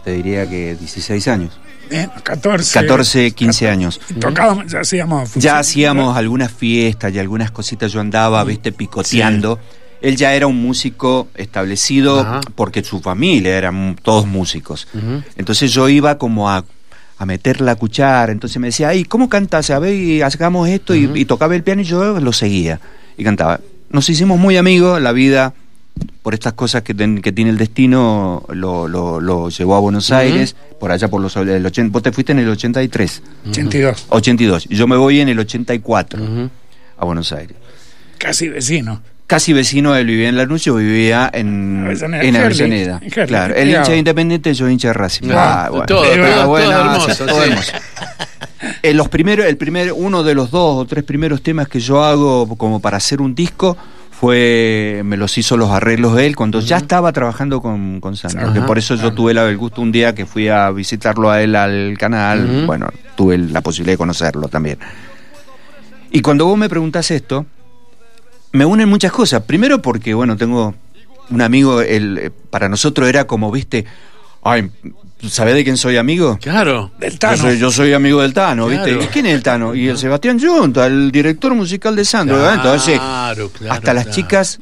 Te 0.06 0.12
diría 0.12 0.48
que 0.48 0.76
16 0.76 1.28
años. 1.28 1.60
Eh, 1.90 2.08
14. 2.22 2.80
14, 2.80 3.32
15 3.32 3.68
años. 3.68 4.00
Tocábamos, 4.20 4.72
ya 4.72 4.82
hacíamos. 4.82 5.34
Ya 5.34 5.58
hacíamos 5.58 6.16
algunas 6.16 6.52
fiestas 6.52 7.12
y 7.16 7.18
algunas 7.18 7.50
cositas. 7.50 7.92
Yo 7.92 8.02
andaba, 8.02 8.44
viste, 8.44 8.72
picoteando. 8.72 9.58
Él 10.00 10.16
ya 10.16 10.36
era 10.36 10.46
un 10.46 10.62
músico 10.62 11.28
establecido 11.34 12.20
Ajá. 12.20 12.42
porque 12.54 12.84
su 12.84 13.02
familia 13.02 13.58
eran 13.58 13.96
todos 14.00 14.28
músicos. 14.28 14.88
Entonces 15.38 15.74
yo 15.74 15.90
iba 15.90 16.20
como 16.20 16.52
a, 16.52 16.64
a 17.18 17.26
meter 17.26 17.62
la 17.62 17.74
cuchara. 17.74 18.32
Entonces 18.32 18.60
me 18.60 18.68
decía, 18.68 18.90
ay, 18.90 19.06
¿cómo 19.06 19.28
cantas? 19.28 19.72
A 19.72 19.80
ver, 19.80 19.96
y 19.96 20.22
hagamos 20.22 20.70
esto. 20.70 20.94
Y- 20.94 21.10
y, 21.16 21.26
tocaba 21.26 21.56
el 21.56 21.64
piano 21.64 21.82
y 21.82 21.86
yo 21.86 22.20
lo 22.20 22.32
seguía. 22.32 22.80
Y 23.18 23.24
cantaba. 23.24 23.60
Nos 23.90 24.08
hicimos 24.08 24.38
muy 24.38 24.56
amigos. 24.58 25.02
La 25.02 25.14
vida, 25.14 25.56
por 26.24 26.34
estas 26.34 26.54
cosas 26.54 26.82
que, 26.84 26.94
ten- 26.94 27.22
que 27.22 27.32
tiene 27.32 27.52
el 27.52 27.58
destino, 27.58 28.44
lo, 28.50 28.88
lo- 28.88 29.20
lo 29.20 29.50
llevó 29.50 29.76
a 29.76 29.80
Buenos. 29.80 30.12
Aires. 30.12 30.56
Por 30.80 30.92
allá 30.92 31.08
por 31.10 31.22
los 31.22 31.36
el 31.36 31.66
80. 31.66 31.92
Vos 31.92 32.02
te 32.04 32.12
fuiste 32.12 32.32
en 32.32 32.40
el 32.40 32.50
83. 32.50 33.22
82. 33.50 34.06
82. 34.10 34.66
Y 34.70 34.76
yo 34.76 34.88
me 34.88 34.96
voy 34.98 35.20
en 35.20 35.30
el 35.30 35.40
84 35.40 36.24
Ujú. 36.24 36.50
a 36.98 37.06
Buenos 37.06 37.32
Aires. 37.32 37.56
Casi 38.18 38.50
vecino. 38.50 39.02
Casi 39.28 39.54
vecino, 39.54 39.96
él 39.96 40.06
vivía 40.08 40.28
en 40.28 40.36
Lanús, 40.36 40.66
yo 40.66 40.76
vivía 40.76 41.30
en, 41.34 41.84
Avellaneda, 41.86 42.24
en 42.24 42.36
Avellaneda. 42.36 43.00
en 43.02 43.10
Claro, 43.28 43.56
él 43.56 43.70
hincha 43.70 43.92
de 43.94 43.98
independiente, 43.98 44.54
yo 44.54 44.68
hincha 44.70 44.90
de 44.90 44.94
Racing. 44.94 45.30
Ah, 45.32 45.68
bueno. 45.70 45.86
todo, 45.86 46.04
todo, 46.04 46.16
todo 46.34 46.48
bueno, 46.50 46.72
hermoso, 46.72 47.26
todo 47.26 47.42
sí. 47.44 47.50
hermoso. 47.50 47.72
Eh, 48.84 48.94
los 48.94 49.08
primeros, 49.08 49.46
el 49.46 49.56
primer, 49.58 49.94
uno 49.94 50.24
de 50.24 50.36
los 50.36 50.52
dos 50.52 50.80
o 50.82 50.86
tres 50.86 51.04
primeros 51.06 51.42
temas 51.42 51.68
que 51.70 51.80
yo 51.80 52.04
hago 52.04 52.58
como 52.58 52.80
para 52.82 52.98
hacer 52.98 53.22
un 53.22 53.34
disco 53.34 53.78
fue, 54.22 55.02
me 55.04 55.18
los 55.18 55.36
hizo 55.40 55.58
los 55.58 55.72
arreglos 55.72 56.16
de 56.16 56.28
él 56.28 56.36
cuando 56.36 56.60
ya 56.60 56.78
estaba 56.78 57.12
trabajando 57.12 57.60
con, 57.60 58.00
con 58.00 58.16
Sandro. 58.16 58.50
Ajá. 58.50 58.54
Que 58.54 58.62
por 58.62 58.78
eso 58.78 58.94
yo 58.94 59.12
tuve 59.16 59.32
el 59.32 59.58
gusto 59.58 59.82
un 59.82 59.92
día 59.92 60.14
que 60.14 60.28
fui 60.28 60.48
a 60.48 60.70
visitarlo 60.70 61.32
a 61.32 61.42
él 61.42 61.56
al 61.56 61.98
canal. 61.98 62.68
Bueno, 62.68 62.88
tuve 63.16 63.40
la 63.40 63.62
posibilidad 63.62 63.94
de 63.94 63.98
conocerlo 63.98 64.48
también. 64.48 64.78
Y 66.12 66.22
cuando 66.22 66.46
vos 66.46 66.56
me 66.56 66.70
preguntás 66.70 67.10
esto, 67.10 67.48
me 68.52 68.64
unen 68.64 68.88
muchas 68.88 69.12
cosas. 69.12 69.42
Primero 69.42 69.82
porque, 69.82 70.14
bueno, 70.14 70.38
tengo 70.38 70.76
un 71.32 71.42
amigo, 71.42 71.82
el, 71.82 72.20
eh, 72.20 72.32
para 72.52 72.70
nosotros 72.70 73.10
era 73.10 73.26
como, 73.26 73.50
viste, 73.50 73.86
ay, 74.44 74.70
¿sabés 75.30 75.56
de 75.56 75.64
quién 75.64 75.78
soy 75.78 75.98
amigo? 75.98 76.38
Claro. 76.42 76.92
Del 77.00 77.14
Yo 77.14 77.20
Tano. 77.20 77.38
soy, 77.38 77.58
yo 77.60 77.72
soy 77.72 77.94
amigo 77.94 78.22
del 78.22 78.34
Tano, 78.34 78.68
¿viste? 78.68 78.90
Claro. 78.92 79.04
¿Y 79.04 79.08
quién 79.08 79.26
es 79.28 79.34
el 79.36 79.44
Tano? 79.44 79.76
Y 79.76 79.88
el 79.88 79.98
Sebastián 79.98 80.40
Junta, 80.40 80.88
el 80.88 81.12
director 81.12 81.54
musical 81.56 81.96
de 81.96 82.06
Sandro. 82.06 82.38
¿verdad? 82.38 82.56
Entonces, 82.56 82.98
Claro, 83.00 83.50
claro, 83.50 83.74
hasta 83.74 83.94
las 83.94 84.04
claro. 84.06 84.16
chicas, 84.16 84.60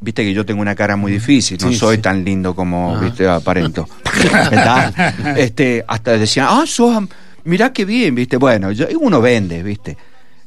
viste 0.00 0.24
que 0.24 0.32
yo 0.32 0.44
tengo 0.46 0.60
una 0.60 0.74
cara 0.74 0.96
muy 0.96 1.12
difícil, 1.12 1.58
no 1.60 1.68
Sí, 1.70 1.76
soy 1.76 1.96
sí. 1.96 2.02
tan 2.02 2.24
lindo 2.24 2.54
como, 2.54 2.96
Ah. 2.96 3.00
viste, 3.00 3.28
aparento. 3.28 3.88
¿Verdad? 4.50 5.36
Este, 5.38 5.84
hasta 5.86 6.12
decían, 6.18 6.46
ah, 6.50 6.64
sos, 6.66 7.04
mirá 7.44 7.72
qué 7.72 7.84
bien, 7.84 8.14
viste. 8.14 8.36
Bueno, 8.36 8.72
yo, 8.72 8.86
uno 9.00 9.20
vende, 9.20 9.62
viste. 9.62 9.96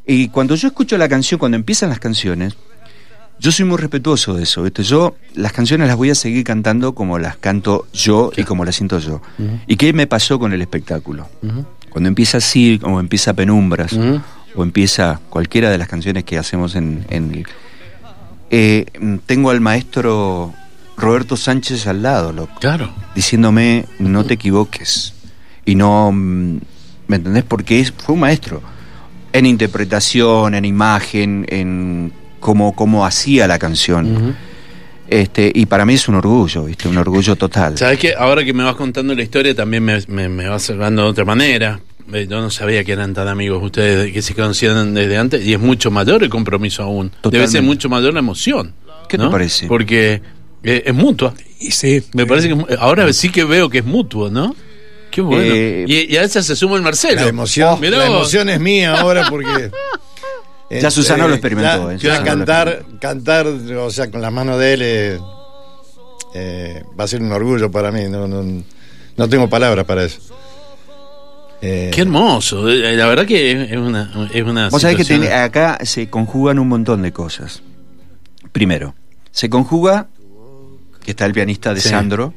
Y 0.06 0.28
cuando 0.30 0.56
yo 0.56 0.68
escucho 0.68 0.98
la 0.98 1.08
canción, 1.08 1.40
cuando 1.40 1.56
empiezan 1.56 1.90
las 1.90 2.00
canciones, 2.00 2.56
yo 3.40 3.52
soy 3.52 3.66
muy 3.66 3.78
respetuoso 3.78 4.34
de 4.36 4.44
eso, 4.44 4.64
¿viste? 4.64 4.84
Yo 4.84 5.16
las 5.36 5.52
canciones 5.52 5.88
las 5.88 5.98
voy 5.98 6.10
a 6.10 6.16
seguir 6.16 6.44
cantando 6.44 6.94
como 6.96 7.20
las 7.20 7.36
canto 7.38 7.88
yo 7.94 8.32
y 8.38 8.44
como 8.44 8.64
las 8.66 8.76
siento 8.76 9.00
yo. 9.00 9.22
¿Y 9.68 9.76
qué 9.76 9.92
me 9.94 10.08
pasó 10.08 10.40
con 10.40 10.54
el 10.54 10.62
espectáculo? 10.62 11.28
Cuando 11.90 12.08
empieza 12.08 12.38
así, 12.38 12.80
o 12.84 13.00
empieza 13.00 13.34
Penumbras, 13.34 13.94
o 14.56 14.64
empieza 14.64 15.20
cualquiera 15.30 15.70
de 15.70 15.78
las 15.78 15.88
canciones 15.88 16.24
que 16.24 16.38
hacemos 16.38 16.76
en, 16.76 17.06
en 17.10 17.32
el... 17.34 17.46
eh, 18.50 18.86
tengo 19.26 19.50
al 19.50 19.62
maestro 19.62 20.54
Roberto 20.98 21.36
Sánchez 21.36 21.88
al 21.88 22.02
lado, 22.04 22.32
loco, 22.32 22.54
Claro. 22.60 22.92
diciéndome, 23.16 23.86
no 24.00 24.24
te 24.26 24.36
equivoques. 24.36 25.14
Y 25.66 25.76
no... 25.76 26.12
mm, 26.12 26.58
¿Me 27.08 27.18
entendés? 27.18 27.44
Porque 27.44 27.80
es, 27.82 27.92
fue 27.92 28.14
un 28.16 28.22
maestro. 28.22 28.62
En 29.34 29.46
interpretación, 29.46 30.56
en 30.56 30.64
imagen, 30.66 31.46
en 31.50 32.14
cómo, 32.44 32.76
cómo 32.76 33.06
hacía 33.06 33.48
la 33.48 33.58
canción. 33.58 34.36
Este 35.08 35.52
Y 35.54 35.66
para 35.66 35.86
mí 35.86 35.96
es 35.96 36.08
un 36.08 36.16
orgullo, 36.16 36.66
¿viste? 36.66 36.88
Un 36.88 36.98
orgullo 36.98 37.36
total. 37.36 37.78
¿Sabes 37.78 38.00
qué? 38.00 38.14
Ahora 38.18 38.44
que 38.46 38.54
me 38.54 38.64
vas 38.64 38.76
contando 38.76 39.14
la 39.16 39.22
historia 39.24 39.54
también 39.56 39.84
me, 39.84 40.00
me, 40.08 40.30
me 40.30 40.48
vas 40.48 40.70
hablando 40.70 41.04
de 41.04 41.10
otra 41.10 41.26
manera. 41.26 41.80
Eh, 42.14 42.28
Yo 42.30 42.42
no 42.42 42.50
sabía 42.50 42.84
que 42.84 42.92
eran 42.92 43.14
tan 43.14 43.28
amigos 43.28 43.62
ustedes, 43.64 44.12
que 44.14 44.22
se 44.22 44.34
conocían 44.34 44.94
desde 44.94 45.18
antes, 45.18 45.46
y 45.46 45.54
es 45.54 45.60
mucho 45.60 45.90
mayor 45.92 46.24
el 46.24 46.30
compromiso 46.30 46.84
aún. 46.84 47.08
Debe 47.10 47.22
Totalmente. 47.22 47.52
ser 47.52 47.62
mucho 47.64 47.90
mayor 47.90 48.14
la 48.14 48.20
emoción. 48.20 48.74
¿Qué 49.10 49.18
te 49.18 49.28
parece? 49.28 49.68
Porque 49.68 50.22
eh, 50.64 50.84
es 50.86 50.94
mutua. 50.94 51.34
Y 51.60 51.72
sí. 51.72 52.04
Me 52.14 52.26
parece 52.26 52.48
que 52.48 52.54
es 52.54 52.60
mu- 52.60 52.68
ahora 52.80 53.12
sí 53.14 53.30
que 53.30 53.44
veo 53.44 53.70
que 53.70 53.80
es 53.80 53.86
mutuo, 53.86 54.30
¿no? 54.30 54.56
Qué 55.12 55.22
bueno. 55.22 55.44
Eh, 55.54 55.86
y, 55.88 56.14
y 56.14 56.18
a 56.18 56.24
esa 56.24 56.42
se 56.42 56.56
suma 56.56 56.76
el 56.76 56.82
Marcelo. 56.82 57.22
La 57.22 57.28
emoción, 57.28 57.80
la 57.82 58.06
emoción 58.08 58.50
es 58.50 58.60
mía 58.60 59.00
ahora 59.00 59.28
porque. 59.30 59.70
Ya 60.82 60.92
Susana 60.92 61.28
lo 61.28 61.34
experimentó, 61.34 61.90
Ya, 61.92 61.96
eh, 61.96 61.98
ya 62.00 62.20
lo 62.20 62.26
cantar, 62.26 62.86
cantar, 63.00 63.48
o 63.48 63.90
sea, 63.92 64.10
con 64.12 64.22
las 64.22 64.32
manos 64.32 64.60
de 64.60 64.74
él 64.74 64.82
eh, 64.84 65.20
eh, 66.34 66.84
va 67.00 67.04
a 67.04 67.08
ser 67.08 67.22
un 67.22 67.32
orgullo 67.32 67.72
para 67.72 67.92
mí. 67.92 68.06
No, 68.10 68.28
no, 68.28 68.64
no 69.18 69.30
tengo 69.30 69.50
palabras 69.50 69.86
para 69.86 70.04
eso. 70.04 70.20
Eh, 71.62 71.92
Qué 71.94 72.02
hermoso. 72.02 72.68
Eh, 72.70 72.96
La 72.96 73.08
verdad 73.08 73.26
que 73.26 73.52
es 73.52 73.78
una. 73.78 74.30
Es 74.34 74.44
una 74.44 74.70
Vos 74.70 74.82
sabés 74.82 75.08
que 75.08 75.32
acá 75.34 75.80
se 75.84 76.10
conjugan 76.10 76.60
un 76.60 76.68
montón 76.68 77.02
de 77.02 77.14
cosas. 77.14 77.62
Primero, 78.52 78.96
se 79.32 79.50
conjuga 79.50 80.08
que 81.04 81.12
está 81.12 81.26
el 81.26 81.34
pianista 81.34 81.74
de 81.74 81.82
Sí. 81.82 81.90
Sandro, 81.90 82.34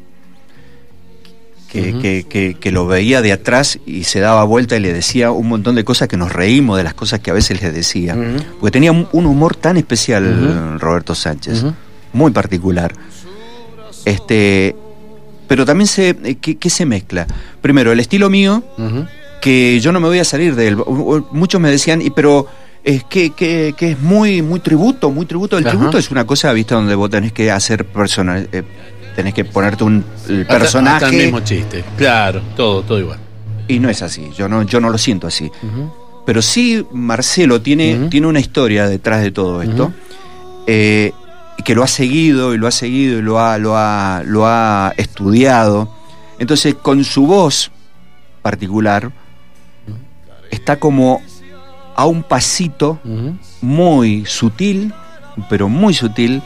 que, 1.71 1.99
que- 1.99 2.27
que- 2.29 2.55
que 2.59 2.71
lo 2.73 2.87
veía 2.87 3.23
de 3.23 3.33
atrás 3.33 3.79
y 3.87 4.05
se 4.05 4.21
daba 4.21 4.45
vuelta 4.45 4.77
y 4.77 4.81
le 4.81 4.93
decía 4.93 5.31
un 5.31 5.49
montón 5.49 5.75
de 5.75 5.85
cosas 5.85 6.09
que 6.09 6.17
nos 6.17 6.33
reímos 6.33 6.77
de 6.79 6.85
las 6.85 6.95
cosas 6.95 7.21
que 7.21 7.31
a 7.31 7.35
veces 7.35 7.61
les 7.63 7.75
decía. 7.75 8.17
Porque 8.61 8.71
tenía 8.73 8.93
un, 8.93 9.09
humor 9.13 9.57
tan 9.57 9.77
especial. 9.77 10.79
Roberto 10.79 11.15
Sánchez, 11.15 11.65
muy 12.13 12.31
particular. 12.31 12.93
Este, 14.05 14.77
pero 15.49 15.65
también 15.65 15.87
se, 15.87 16.11
eh, 16.25 16.37
¿qué, 16.37 16.71
se 16.71 16.87
mezcla? 16.87 17.27
Primero, 17.61 17.93
el 17.93 18.01
estilo 18.01 18.31
mío, 18.31 18.63
que 19.41 19.81
yo 19.81 19.93
no 19.93 20.01
me 20.01 20.09
voy 20.09 20.19
a 20.19 20.25
salir 20.25 20.55
de 20.55 20.69
él. 20.69 20.77
Muchos 21.33 21.61
me 21.61 21.71
decían, 21.71 22.03
y 22.03 22.11
pero 22.11 22.47
es 22.85 23.03
que, 23.05 23.31
que, 23.31 23.75
que 23.77 23.91
es 23.93 24.01
muy 24.01 24.43
muy 24.43 24.61
tributo, 24.61 25.11
muy 25.11 25.27
tributo. 25.27 25.59
El 25.59 25.67
Ajá. 25.67 25.77
tributo 25.77 25.99
es 25.99 26.11
una 26.11 26.25
cosa, 26.25 26.53
viste, 26.53 26.75
donde 26.75 26.95
vos 26.95 27.11
tenés 27.11 27.33
que 27.33 27.51
hacer 27.51 27.85
personal, 27.85 28.49
eh, 28.53 28.63
tenés 29.17 29.35
que 29.35 29.45
ponerte 29.45 29.83
un 29.83 30.05
el 30.29 30.43
Hasta- 30.43 30.59
personaje 30.59 31.05
hasta 31.07 31.17
el 31.17 31.23
mismo 31.25 31.41
chiste. 31.41 31.83
Claro, 31.97 32.41
todo, 32.57 32.83
todo 32.83 33.01
igual. 33.01 33.19
y 33.67 33.81
no 33.81 33.89
es 33.91 34.01
así. 34.03 34.31
Yo 34.37 34.49
no 34.49 34.63
yo 34.63 34.79
no 34.81 34.91
lo 34.91 34.99
siento 34.99 35.27
así. 35.27 35.51
Pero 36.25 36.43
sí 36.43 36.87
Marcelo 36.93 37.61
tiene 37.63 38.09
tiene 38.11 38.27
una 38.29 38.39
historia 38.41 38.87
detrás 38.89 39.23
de 39.23 39.31
todo 39.33 39.63
esto. 39.63 39.93
eh, 40.69 41.13
que 41.65 41.75
lo 41.75 41.83
ha 41.83 41.87
seguido 41.89 42.55
y 42.55 42.59
lo 42.59 42.67
ha 42.69 42.71
seguido 42.71 43.19
y 43.19 43.23
lo 43.23 43.41
ha, 43.41 43.57
lo 43.59 43.77
ha, 43.77 44.23
lo 44.25 44.47
ha 44.47 44.93
estudiado. 44.97 45.89
Entonces, 46.39 46.75
con 46.77 47.03
su 47.03 47.27
voz 47.27 47.73
particular, 48.43 49.11
está 50.51 50.77
como 50.79 51.23
a 51.97 52.05
un 52.07 52.23
pasito 52.23 53.01
muy 53.63 54.25
sutil, 54.27 54.93
pero 55.49 55.69
muy 55.69 55.95
sutil, 55.95 56.43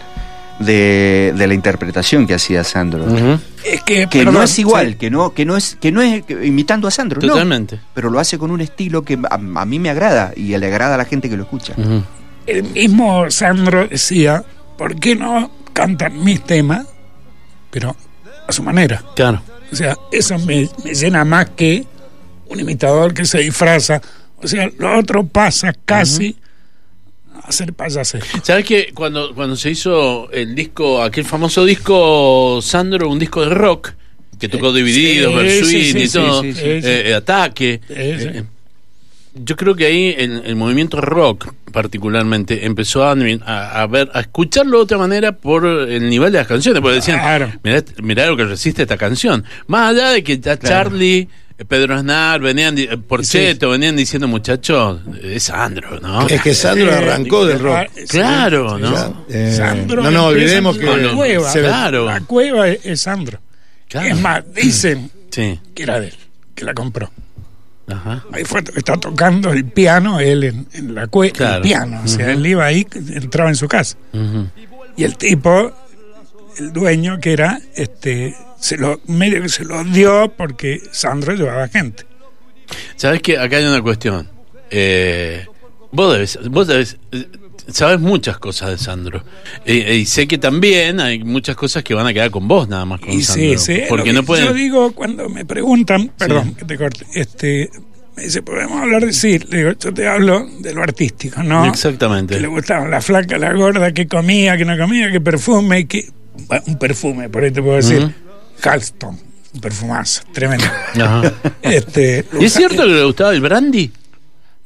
de, 0.61 1.33
de 1.37 1.47
la 1.47 1.55
interpretación 1.55 2.27
que 2.27 2.35
hacía 2.35 2.63
Sandro. 2.63 3.05
Es 3.65 3.83
que, 3.83 4.07
Que 4.09 4.19
perdón, 4.19 4.35
no 4.35 4.43
es 4.43 4.59
igual, 4.59 4.91
sí. 4.91 4.95
que 4.95 5.11
no, 5.11 5.33
que 5.35 5.45
no 5.45 5.57
es, 5.57 5.77
que 5.81 5.91
no 5.91 6.03
es 6.03 6.23
imitando 6.43 6.87
a 6.87 6.91
Sandro, 6.91 7.21
no. 7.21 7.29
Totalmente. 7.29 7.81
Pero 7.95 8.11
lo 8.11 8.21
hace 8.21 8.39
con 8.39 8.51
un 8.51 8.61
estilo 8.61 9.03
que 9.03 9.19
a, 9.29 9.35
a 9.35 9.65
mí 9.67 9.79
me 9.79 9.91
agrada 9.91 10.33
y 10.37 10.57
le 10.57 10.67
agrada 10.67 10.95
a 10.95 10.99
la 10.99 11.05
gente 11.07 11.29
que 11.29 11.37
lo 11.37 11.43
escucha. 11.45 11.75
El 12.47 12.63
mismo 12.65 13.31
Sandro 13.31 13.89
decía, 13.89 14.45
¿por 14.79 14.97
qué 14.97 15.17
no 15.17 15.51
cantan 15.73 16.23
mis 16.23 16.43
temas? 16.45 16.87
Pero 17.71 17.97
a 18.47 18.53
su 18.53 18.63
manera. 18.63 19.03
Claro. 19.17 19.43
O 19.73 19.77
sea, 19.77 19.97
eso 20.13 20.39
me, 20.41 20.69
me 20.85 20.95
llena 20.95 21.25
más 21.25 21.51
que 21.51 21.87
un 22.49 22.61
imitador 22.61 23.15
que 23.15 23.25
se 23.25 23.39
disfraza. 23.39 24.01
O 24.43 24.49
sea, 24.49 24.69
lo 24.79 24.99
otro 24.99 25.25
pasa 25.27 25.73
casi 25.85 26.37
ser 27.53 27.73
payaso. 27.73 28.19
¿Sabes 28.43 28.65
que 28.65 28.93
cuando, 28.95 29.35
cuando 29.35 29.57
se 29.57 29.71
hizo 29.71 30.31
el 30.33 30.55
disco, 30.55 31.03
aquel 31.03 31.25
famoso 31.25 31.65
disco 31.65 32.61
Sandro, 32.63 33.09
un 33.11 33.19
disco 33.19 33.43
de 33.43 33.51
rock, 33.55 33.93
que 34.39 34.49
tocó 34.49 34.73
Divididos, 34.73 35.35
sí, 35.53 35.65
sí, 35.65 35.93
sí, 35.93 35.99
y 35.99 36.09
todo, 36.09 36.43
eh, 36.45 36.81
eh, 37.07 37.15
Ataque. 37.15 37.81
eh, 37.91 38.45
yo 39.35 39.55
creo 39.57 39.77
que 39.77 39.87
ahí 39.87 40.15
el, 40.19 40.43
el 40.45 40.57
movimiento 40.57 41.01
rock 41.01 41.53
particularmente 41.73 42.67
empezó 42.67 43.05
a, 43.05 43.13
a, 43.45 43.83
a 43.83 43.87
ver 43.87 44.11
a 44.13 44.21
escucharlo 44.21 44.79
de 44.79 44.83
otra 44.83 44.99
manera 44.99 45.33
por 45.33 45.65
el 45.67 46.11
nivel 46.11 46.33
de 46.33 46.39
las 46.39 46.49
canciones 46.49 46.81
porque 46.83 46.97
decían 46.97 47.21
Claro. 47.21 47.53
mirá, 47.63 47.85
mirá 48.03 48.27
lo 48.27 48.37
que 48.37 48.45
resiste 48.45 48.83
esta 48.83 48.97
canción 48.97 49.45
más 49.69 49.91
allá 49.95 50.11
de 50.11 50.25
que 50.25 50.41
ya 50.41 50.59
Charlie 50.59 51.21
eh, 51.21 51.29
Pedro 51.69 51.95
Aznar 51.97 52.41
venían 52.41 52.75
di- 52.75 52.85
eh, 52.85 52.97
Porcheto 52.97 53.71
venían 53.71 53.95
diciendo 53.97 54.27
muchachos 54.29 55.01
es 55.23 55.43
Sandro 55.45 56.01
¿no? 56.01 56.27
Es 56.27 56.41
que 56.43 56.55
Sandro 56.55 56.91
Eh, 56.91 56.95
arrancó 56.95 57.47
del 57.47 57.59
rock. 57.59 57.89
sí. 57.97 58.05
claro 58.09 58.79
¿no? 58.79 59.25
eh, 59.29 59.55
Sandro 59.57 60.03
no 60.03 60.11
nos 60.11 60.33
empieza 60.33 60.59
olvidemos 60.59 60.79
que 60.79 60.85
la 60.87 61.15
cueva. 61.15 61.51
se- 61.53 61.61
Claro. 61.61 62.05
La 62.07 62.21
cueva 62.23 62.69
es, 62.69 62.85
es 62.87 63.01
Sandro. 63.01 63.39
Claro. 63.89 64.09
Es 64.09 64.21
más, 64.21 64.43
dicen 64.55 65.11
sí 65.31 65.59
que 65.75 65.83
era 65.83 66.01
de 66.01 66.09
él, 66.09 66.15
que 66.55 66.65
la 66.65 66.75
compró. 66.75 67.11
ajá 67.89 68.25
Ahí 68.33 68.45
fue, 68.45 68.63
está 68.77 68.97
tocando 68.97 69.51
el 69.53 69.65
piano 69.65 70.21
él 70.21 70.45
en, 70.45 70.67
en 70.73 70.95
la 70.95 71.07
cueva. 71.09 71.33
Claro. 71.35 71.57
El 71.57 71.63
piano, 71.63 72.01
o 72.05 72.09
sea, 72.09 72.31
él 72.33 72.47
iba 72.47 72.65
ahí, 72.65 72.87
entraba 73.15 73.51
en 73.51 73.57
su 73.57 73.67
casa. 73.69 73.97
Y 74.97 75.05
el 75.05 75.17
tipo, 75.17 75.73
el 76.59 76.73
dueño 76.73 77.19
que 77.21 77.33
era, 77.33 77.61
este, 77.75 78.35
se 78.59 78.77
lo, 78.77 79.01
medio 79.07 79.43
que 79.43 79.49
se 79.49 79.65
lo 79.65 79.83
dio 79.85 80.33
porque 80.37 80.81
Sandro 80.93 81.35
llevaba 81.35 81.69
gente. 81.69 82.05
Sabes 82.97 83.23
que 83.23 83.39
acá 83.39 83.57
hay 83.57 83.65
una 83.65 83.83
cuestión. 83.83 84.29
Eh, 84.71 85.47
vos 85.91 86.13
debes, 86.13 86.39
vos 86.51 86.67
debes, 86.67 86.97
eh, 87.13 87.27
sabes 87.69 88.01
muchas 88.01 88.39
cosas 88.39 88.71
de 88.71 88.79
Sandro. 88.79 89.25
Eh, 89.65 89.97
y 89.97 90.07
sé 90.07 90.29
que 90.29 90.39
también 90.39 91.01
hay 91.01 91.23
muchas 91.25 91.57
cosas 91.57 91.83
que 91.83 91.95
van 91.95 92.07
a 92.07 92.13
quedar 92.13 92.31
con 92.31 92.47
vos 92.47 92.69
nada 92.69 92.85
más 92.85 93.01
con 93.01 93.11
Y 93.11 93.23
Sandro. 93.23 93.59
sí, 93.59 93.75
sí, 93.75 93.83
porque 93.89 94.13
no 94.13 94.23
pueden. 94.23 94.47
Yo 94.47 94.55
digo, 94.55 94.93
cuando 94.93 95.29
me 95.29 95.45
preguntan, 95.45 96.13
perdón 96.17 96.55
que 96.55 96.65
te 96.65 96.77
corte, 96.77 97.07
este, 97.15 97.71
me 98.17 98.25
dice, 98.25 98.43
¿podemos 98.43 98.81
hablar 98.81 99.07
de 99.07 99.13
sí? 99.13 99.39
Le 99.39 99.59
digo, 99.59 99.73
yo 99.79 99.95
te 99.95 100.07
hablo 100.07 100.47
de 100.61 100.75
lo 100.75 100.83
artístico, 100.83 101.43
¿no? 101.43 101.67
Exactamente. 101.67 102.35
Que 102.35 102.41
le 102.41 102.49
gustaban 102.49 102.91
la 102.91 103.01
flaca, 103.01 103.39
la 103.39 103.53
gorda, 103.53 103.93
que 103.93 104.07
comía, 104.07 104.57
que 104.57 104.65
no 104.65 104.77
comía, 104.77 105.11
que 105.11 105.21
perfume, 105.21 105.87
que. 105.87 106.09
Un 106.67 106.79
perfume, 106.79 107.29
por 107.29 107.45
ahí 107.45 107.51
te 107.51 107.63
puedo 107.63 107.77
decir. 107.77 108.03
Ujú. 108.03 108.69
Halston, 108.69 109.19
un 109.55 109.61
perfumazo, 109.61 110.23
tremendo. 110.33 110.65
Ajá. 110.65 111.33
este, 111.63 112.25
¿Y 112.39 112.45
es 112.45 112.53
cierto 112.53 112.83
que 112.83 112.89
le 112.89 113.05
gustaba 113.05 113.33
el 113.33 113.41
brandy? 113.41 113.91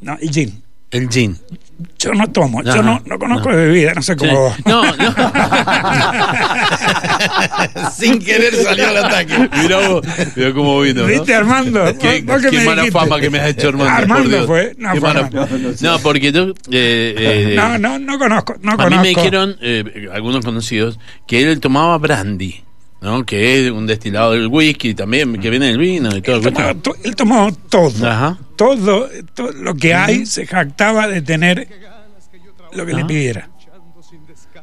No, 0.00 0.16
y 0.20 0.28
gin. 0.28 0.62
El 0.90 1.08
gin. 1.08 1.38
Yo 1.98 2.12
no 2.12 2.26
tomo, 2.30 2.60
Ajá, 2.60 2.76
yo 2.76 2.82
no, 2.82 3.02
no 3.06 3.18
conozco 3.18 3.50
no. 3.50 3.56
de 3.56 3.66
bebida, 3.66 3.94
no 3.94 4.02
sé 4.02 4.12
Sí. 4.12 4.18
cómo 4.18 4.40
vos. 4.42 4.54
No, 4.66 4.84
no. 4.84 4.94
Sin 7.96 8.18
querer 8.18 8.54
salió 8.54 8.88
el 8.90 8.96
ataque. 8.98 9.48
Mirá 9.62 9.88
vos, 9.88 10.06
mirá 10.36 10.52
cómo 10.52 10.80
vino. 10.80 11.02
¿no? 11.02 11.08
¿Viste, 11.08 11.34
Armando? 11.34 11.84
Qué, 11.98 12.22
¿Vos 12.22 12.42
qué 12.42 12.50
qué 12.50 12.58
me 12.58 12.64
mala 12.64 12.82
dijiste? 12.82 12.98
fama 13.00 13.20
que 13.20 13.30
me 13.30 13.38
has 13.40 13.50
hecho, 13.50 13.68
Armando. 13.68 13.92
Armando 13.92 14.46
fue, 14.46 14.74
no, 14.78 14.92
Qué 14.92 15.00
fue 15.00 15.08
mala- 15.14 15.26
Armando. 15.26 15.72
No, 15.80 15.98
porque 16.00 16.32
tú. 16.32 16.54
eh, 16.70 17.14
eh, 17.18 17.52
No, 17.56 17.78
no, 17.78 17.98
no 17.98 18.18
conozco, 18.18 18.54
no 18.60 18.72
A 18.72 18.76
conozco. 18.76 18.96
mí 18.96 19.02
me 19.02 19.08
dijeron, 19.08 19.56
eh, 19.60 20.08
algunos 20.12 20.44
conocidos, 20.44 20.98
que 21.26 21.42
él 21.42 21.60
tomaba 21.60 21.96
brandy, 21.98 22.62
¿no? 23.00 23.24
Que 23.24 23.64
es 23.66 23.70
un 23.70 23.86
destilado 23.86 24.32
del 24.32 24.48
whisky 24.48 24.94
también, 24.94 25.38
que 25.40 25.50
viene 25.50 25.66
del 25.66 25.78
vino 25.78 26.14
y 26.16 26.22
todo. 26.22 26.36
Él 26.36 26.42
tomaba 26.52 26.74
to- 26.74 26.96
él 27.02 27.16
tomó 27.16 27.52
todo. 27.68 28.06
Ajá. 28.08 28.38
Todo, 28.56 29.08
todo 29.34 29.52
lo 29.52 29.74
que 29.74 29.94
hay 29.94 30.26
se 30.26 30.46
jactaba 30.46 31.08
de 31.08 31.22
tener 31.22 31.68
lo 32.72 32.86
que 32.86 32.92
le 32.94 33.04
pidiera. 33.04 33.48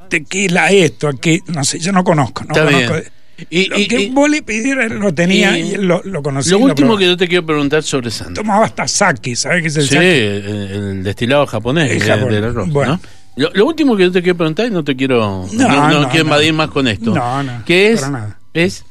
Tequila, 0.09 0.71
esto, 0.71 1.07
aquí, 1.07 1.41
no 1.47 1.63
sé, 1.63 1.79
yo 1.79 1.91
no 1.91 2.03
conozco, 2.03 2.43
no 2.43 2.53
Está 2.53 2.65
conozco. 2.65 2.93
bien. 2.93 3.03
Y- 3.49 3.65
lo 3.69 3.79
y- 3.79 3.87
que 3.87 4.01
y- 4.01 4.09
vos 4.09 4.29
le 4.29 4.43
pidieras 4.43 4.91
lo 4.91 5.13
tenía 5.13 5.57
y- 5.57 5.75
lo, 5.77 6.01
lo 6.03 6.21
conocía. 6.21 6.51
Lo 6.51 6.59
último 6.59 6.95
que 6.97 7.05
yo 7.05 7.17
te 7.17 7.27
quiero 7.27 7.45
preguntar 7.45 7.81
sobre 7.81 8.11
Sandro. 8.11 8.43
Tomaba 8.43 8.65
hasta 8.65 8.87
sake, 8.87 9.35
¿sabes 9.35 9.61
qué 9.63 9.67
es 9.69 9.77
el 9.77 9.83
Sí, 9.87 9.95
sake? 9.95 10.35
el, 10.37 10.45
el 10.45 11.03
destilado 11.03 11.47
japonés 11.47 11.91
El 11.91 11.99
del 12.29 12.43
arroz, 12.45 12.69
Bueno. 12.69 12.93
¿no? 12.93 13.01
Lo, 13.37 13.49
lo 13.53 13.65
último 13.65 13.95
que 13.95 14.03
yo 14.03 14.11
te 14.11 14.21
quiero 14.21 14.37
preguntar 14.37 14.67
y 14.67 14.69
no 14.71 14.83
te 14.83 14.95
quiero 14.95 15.47
No, 15.53 15.67
no, 15.67 15.89
no 15.89 15.99
no, 16.01 16.09
quiero 16.09 16.25
invadir 16.25 16.53
más 16.53 16.69
con 16.69 16.87
esto. 16.87 17.15
No, 17.15 17.41
no, 17.41 17.63
que 17.65 17.91
es 17.93 18.01
para 18.01 18.11
nada. 18.11 18.39
es 18.53 18.83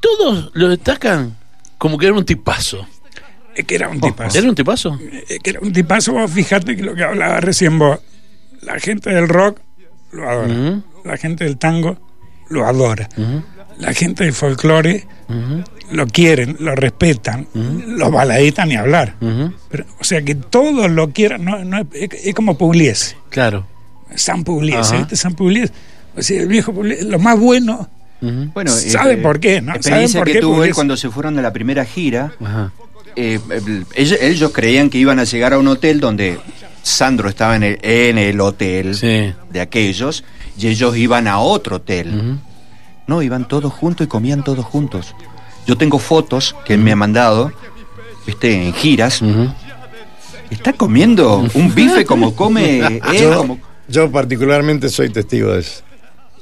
todos 0.00 0.50
lo 0.54 0.68
destacan 0.70 1.36
como 1.78 1.98
que 1.98 2.06
era 2.06 2.14
un 2.16 2.24
tipazo. 2.24 2.86
Es 3.54 3.64
que 3.64 3.74
era 3.74 3.88
un 3.88 4.00
tipazo. 4.00 4.38
¿Era 4.38 4.48
un 4.48 4.54
tipazo? 4.54 4.98
Es 5.28 5.38
que 5.40 5.50
era 5.50 5.60
un 5.60 5.72
tipazo, 5.72 6.12
vos 6.12 6.30
fíjate 6.30 6.76
que 6.76 6.82
lo 6.82 6.94
que 6.94 7.04
hablaba 7.04 7.40
recién 7.40 7.78
vos, 7.78 7.98
la 8.62 8.78
gente 8.78 9.10
del 9.10 9.28
rock 9.28 9.60
lo 10.12 10.28
adora, 10.28 10.80
la 11.04 11.16
gente 11.16 11.44
del 11.44 11.56
tango 11.58 11.98
lo 12.48 12.66
adora, 12.66 13.08
la 13.78 13.92
gente 13.94 14.24
del 14.24 14.32
folclore 14.32 15.06
lo 15.90 16.06
quieren, 16.06 16.56
lo 16.60 16.74
respetan, 16.74 17.46
los 17.54 18.10
baladistas 18.10 18.66
ni 18.66 18.76
hablar. 18.76 19.14
Pero, 19.70 19.84
o 19.98 20.04
sea, 20.04 20.22
que 20.22 20.34
todos 20.34 20.90
lo 20.90 21.10
quieran, 21.10 21.44
no, 21.44 21.64
no, 21.64 21.78
es, 21.92 22.08
es 22.24 22.34
como 22.34 22.56
Pugliese, 22.58 23.16
Claro. 23.30 23.66
San 24.14 24.44
Pugliese. 24.44 24.98
¿viste? 24.98 25.16
San 25.16 25.34
Pugliese. 25.34 25.72
O 26.14 26.20
sea, 26.22 26.40
el 26.42 26.48
viejo 26.48 26.72
Pugliese, 26.72 27.04
lo 27.04 27.18
más 27.18 27.38
bueno. 27.38 27.88
Bueno, 28.20 28.70
¿Sabe 28.70 29.16
por 29.16 29.40
qué, 29.40 29.60
no? 29.60 29.74
Experiencia 29.74 30.20
¿Saben 30.20 30.20
por 30.20 30.26
que 30.28 30.32
qué? 30.34 30.40
tuvo 30.40 30.62
él 30.64 30.74
cuando 30.74 30.96
se 30.96 31.10
fueron 31.10 31.34
de 31.34 31.42
la 31.42 31.52
primera 31.52 31.84
gira. 31.84 32.32
Ajá. 32.40 32.70
Eh, 33.16 33.38
el- 33.50 33.86
ellos, 33.94 34.18
ellos 34.20 34.50
creían 34.52 34.90
que 34.90 34.98
iban 34.98 35.18
a 35.18 35.24
llegar 35.24 35.52
a 35.52 35.58
un 35.58 35.68
hotel 35.68 36.00
donde 36.00 36.38
Sandro 36.82 37.28
estaba 37.28 37.56
en 37.56 37.62
el, 37.62 37.78
en 37.82 38.18
el 38.18 38.40
hotel 38.40 38.94
Sí. 38.94 39.32
de 39.50 39.60
aquellos 39.60 40.24
y 40.58 40.68
ellos 40.68 40.96
iban 40.96 41.28
a 41.28 41.38
otro 41.38 41.76
hotel. 41.76 42.38
No, 43.06 43.22
iban 43.22 43.46
todos 43.48 43.72
juntos 43.72 44.06
y 44.06 44.08
comían 44.08 44.42
todos 44.44 44.64
juntos. 44.64 45.14
Yo 45.66 45.76
tengo 45.76 45.98
fotos 45.98 46.54
que 46.64 46.74
él 46.74 46.80
me 46.80 46.92
ha 46.92 46.96
mandado, 46.96 47.52
viste, 48.26 48.52
en 48.66 48.72
giras. 48.72 49.22
Ujú. 49.22 49.52
Está 50.50 50.72
comiendo 50.72 51.46
un 51.54 51.74
bife 51.74 52.04
como 52.04 52.34
come 52.34 52.80
él, 52.80 53.00
Yo, 53.20 53.36
como 53.38 53.58
yo 53.88 54.10
particularmente 54.10 54.88
soy 54.88 55.10
testigo 55.10 55.52
de 55.52 55.60
eso. 55.60 55.82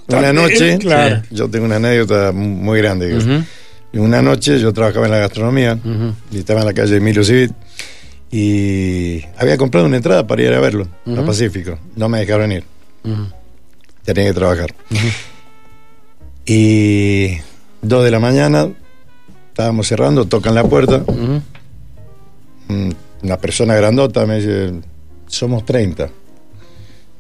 Una 0.09 0.33
noche, 0.33 0.79
claro. 0.79 1.23
yo 1.31 1.49
tengo 1.49 1.67
una 1.67 1.77
anécdota 1.77 2.33
muy 2.33 2.79
grande. 2.81 3.45
Y 3.93 3.99
Una 3.99 4.23
noche 4.23 4.59
yo 4.61 4.73
trabajaba 4.73 5.07
en 5.07 5.13
la 5.13 5.19
gastronomía 5.19 5.79
y 6.31 6.39
estaba 6.39 6.61
en 6.61 6.67
la 6.67 6.73
calle 6.75 6.97
Emilio 6.97 7.25
Civit 7.25 7.53
y 8.31 9.25
había 9.37 9.57
comprado 9.57 9.87
una 9.87 9.97
entrada 9.97 10.27
para 10.27 10.43
ir 10.43 10.53
a 10.53 10.61
verlo, 10.61 10.87
a 11.07 11.23
Pacífico. 11.25 11.79
No 11.97 12.09
me 12.09 12.21
dejaron 12.21 12.53
ir, 12.53 12.65
tenía 14.05 14.25
que 14.27 14.33
trabajar. 14.33 14.75
Y 16.47 17.39
dos 17.83 18.05
de 18.05 18.11
la 18.11 18.19
mañana, 18.19 18.69
estábamos 19.49 19.87
cerrando, 19.87 20.27
tocan 20.27 20.55
la 20.55 20.65
puerta. 20.65 21.05
Mm, 22.69 22.91
una 23.23 23.37
persona 23.37 23.75
grandota 23.75 24.25
me 24.27 24.37
dice, 24.37 24.73
somos 25.27 25.65
30. 25.65 26.09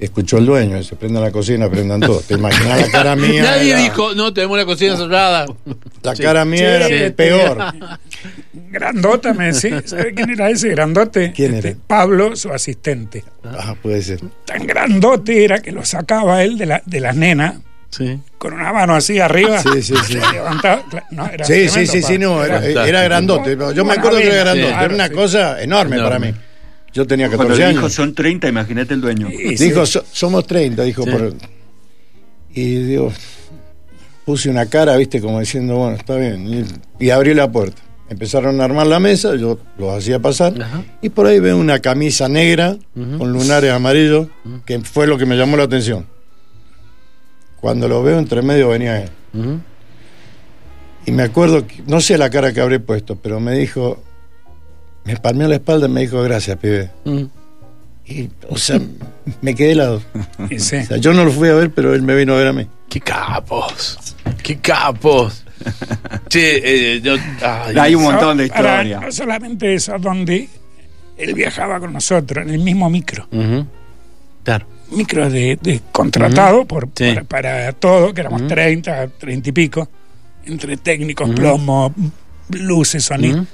Escuchó 0.00 0.38
el 0.38 0.46
dueño, 0.46 0.78
dice, 0.78 0.96
prendan 0.96 1.22
la 1.22 1.30
cocina, 1.30 1.68
prendan 1.68 2.00
todo. 2.00 2.20
Te 2.20 2.34
imaginas 2.34 2.80
la 2.80 2.90
cara 2.90 3.16
mía. 3.16 3.42
Nadie 3.50 3.72
era- 3.72 3.80
dijo, 3.82 4.14
no, 4.14 4.32
tenemos 4.32 4.56
la 4.56 4.64
cocina 4.64 4.96
cerrada. 4.96 5.46
La 6.02 6.14
cara 6.16 6.44
mía 6.46 6.86
Sí, 6.88 6.92
era 6.94 7.06
sí. 7.08 7.12
peor. 7.12 7.58
Grandota, 8.52 9.32
me 9.34 9.46
decía. 9.46 9.82
¿Sabe 9.84 10.14
quién 10.14 10.30
era 10.30 10.50
ese 10.50 10.68
grandote? 10.70 11.32
¿Quién 11.34 11.54
Este, 11.54 11.68
era? 11.70 11.78
Pablo, 11.86 12.34
su 12.36 12.50
asistente. 12.52 13.24
Ah, 13.44 13.74
puede 13.80 14.02
ser. 14.02 14.20
Tan 14.46 14.66
grandote 14.66 15.44
era 15.44 15.60
que 15.60 15.72
lo 15.72 15.84
sacaba 15.84 16.42
él 16.42 16.56
de, 16.58 16.66
la, 16.66 16.82
de 16.86 17.00
las 17.00 17.14
nenas 17.16 17.56
Sí. 17.90 18.20
con 18.38 18.52
una 18.54 18.72
mano 18.72 18.94
así 18.94 19.18
arriba. 19.18 19.60
Sí, 19.62 19.82
sí, 19.82 19.94
sí. 20.06 20.14
Levantaba. 20.32 20.82
No, 21.10 21.26
era 21.26 21.44
Sí, 21.44 21.68
sí, 21.68 21.72
tremendo, 21.86 21.92
sí, 21.92 22.02
sí, 22.02 22.18
no, 22.18 22.44
era, 22.44 22.86
era 22.86 23.02
grandote. 23.02 23.56
Yo 23.74 23.84
me 23.84 23.94
acuerdo 23.94 24.18
que 24.18 24.28
era 24.28 24.44
grandote. 24.54 24.68
Sí. 24.72 24.78
Era 24.84 24.94
una 24.94 25.08
Sí. 25.08 25.14
cosa 25.14 25.60
enorme, 25.62 25.96
Enorme. 25.96 26.18
para 26.18 26.32
mí. 26.32 26.38
Yo 26.92 27.06
tenía 27.06 27.26
cuando 27.28 27.44
14 27.54 27.62
le 27.62 27.68
dijo 27.70 27.80
años. 27.80 27.92
son 27.92 28.14
30, 28.14 28.48
imagínate 28.48 28.94
el 28.94 29.00
dueño. 29.00 29.28
Y 29.30 29.56
sí, 29.56 29.64
Dijo, 29.66 29.86
"So- 29.86 30.04
somos 30.12 30.46
30, 30.46 30.82
dijo. 30.82 31.04
Sí. 31.04 31.10
por- 31.10 31.34
Y 32.52 32.74
digo, 32.82 33.12
puse 34.24 34.50
una 34.50 34.66
cara, 34.66 34.96
viste, 34.96 35.20
como 35.20 35.38
diciendo, 35.38 35.76
bueno, 35.76 35.96
está 35.96 36.16
bien. 36.16 36.46
Y, 36.98 37.04
y 37.04 37.10
abrí 37.10 37.32
la 37.34 37.50
puerta. 37.50 37.80
Empezaron 38.08 38.60
a 38.60 38.64
armar 38.64 38.88
la 38.88 38.98
mesa, 38.98 39.36
yo 39.36 39.60
los 39.78 39.96
hacía 39.96 40.18
pasar. 40.18 40.60
Ajá. 40.60 40.82
Y 41.00 41.10
por 41.10 41.26
ahí 41.26 41.38
veo 41.38 41.56
una 41.56 41.78
camisa 41.78 42.28
negra 42.28 42.76
con 43.18 43.32
lunares 43.32 43.70
amarillos, 43.72 44.26
que 44.66 44.80
fue 44.80 45.06
lo 45.06 45.16
que 45.16 45.26
me 45.26 45.36
llamó 45.36 45.56
la 45.56 45.62
atención. 45.64 46.06
Cuando 47.60 47.86
lo 47.86 48.02
veo, 48.02 48.18
entre 48.18 48.42
medio 48.42 48.68
venía 48.70 49.02
él. 49.02 49.10
Y 51.06 51.12
me 51.12 51.22
acuerdo, 51.22 51.64
no 51.86 52.00
sé 52.00 52.18
la 52.18 52.30
cara 52.30 52.52
que 52.52 52.60
habré 52.60 52.80
puesto, 52.80 53.14
pero 53.16 53.38
me 53.38 53.52
dijo, 53.56 54.02
me 55.04 55.16
palmeó 55.16 55.48
la 55.48 55.56
espalda 55.56 55.86
y 55.86 55.90
me 55.90 56.00
dijo, 56.02 56.22
gracias, 56.22 56.56
pibe. 56.58 56.90
Ujú. 57.04 57.28
Y, 58.06 58.28
o 58.48 58.56
sea, 58.58 58.80
me 59.40 59.54
quedé 59.54 59.72
helado. 59.72 60.02
sí. 60.58 60.76
O 60.76 60.84
sea, 60.84 60.96
yo 60.96 61.12
no 61.14 61.24
lo 61.24 61.30
fui 61.30 61.48
a 61.48 61.54
ver, 61.54 61.70
pero 61.70 61.94
él 61.94 62.02
me 62.02 62.14
vino 62.16 62.34
a 62.34 62.38
ver 62.38 62.48
a 62.48 62.52
mí. 62.52 62.66
Qué 62.88 63.00
capos. 63.00 63.98
Qué 64.42 64.56
capos. 64.58 65.44
Sí, 66.28 66.40
eh, 66.42 67.00
yo, 67.02 67.14
ay, 67.42 67.76
Hay 67.78 67.94
un 67.94 68.02
montón 68.02 68.38
de 68.38 68.46
historias. 68.46 69.00
no 69.02 69.12
solamente 69.12 69.74
eso, 69.74 69.96
donde 69.98 70.48
él 71.18 71.34
viajaba 71.34 71.78
con 71.78 71.92
nosotros 71.92 72.44
en 72.46 72.54
el 72.54 72.60
mismo 72.60 72.88
micro. 72.90 73.28
Claro. 74.42 74.66
Micro 74.90 75.30
de, 75.30 75.56
de 75.62 75.80
contratado 75.92 76.64
por, 76.64 76.88
Sí. 76.94 77.12
para, 77.12 77.24
para 77.24 77.72
todo, 77.74 78.12
que 78.12 78.22
éramos 78.22 78.46
30, 78.48 79.06
30 79.18 79.48
y 79.48 79.52
pico, 79.52 79.88
entre 80.46 80.76
técnicos, 80.78 81.30
plomo, 81.30 81.94
luces, 82.48 83.04
sonido. 83.04 83.46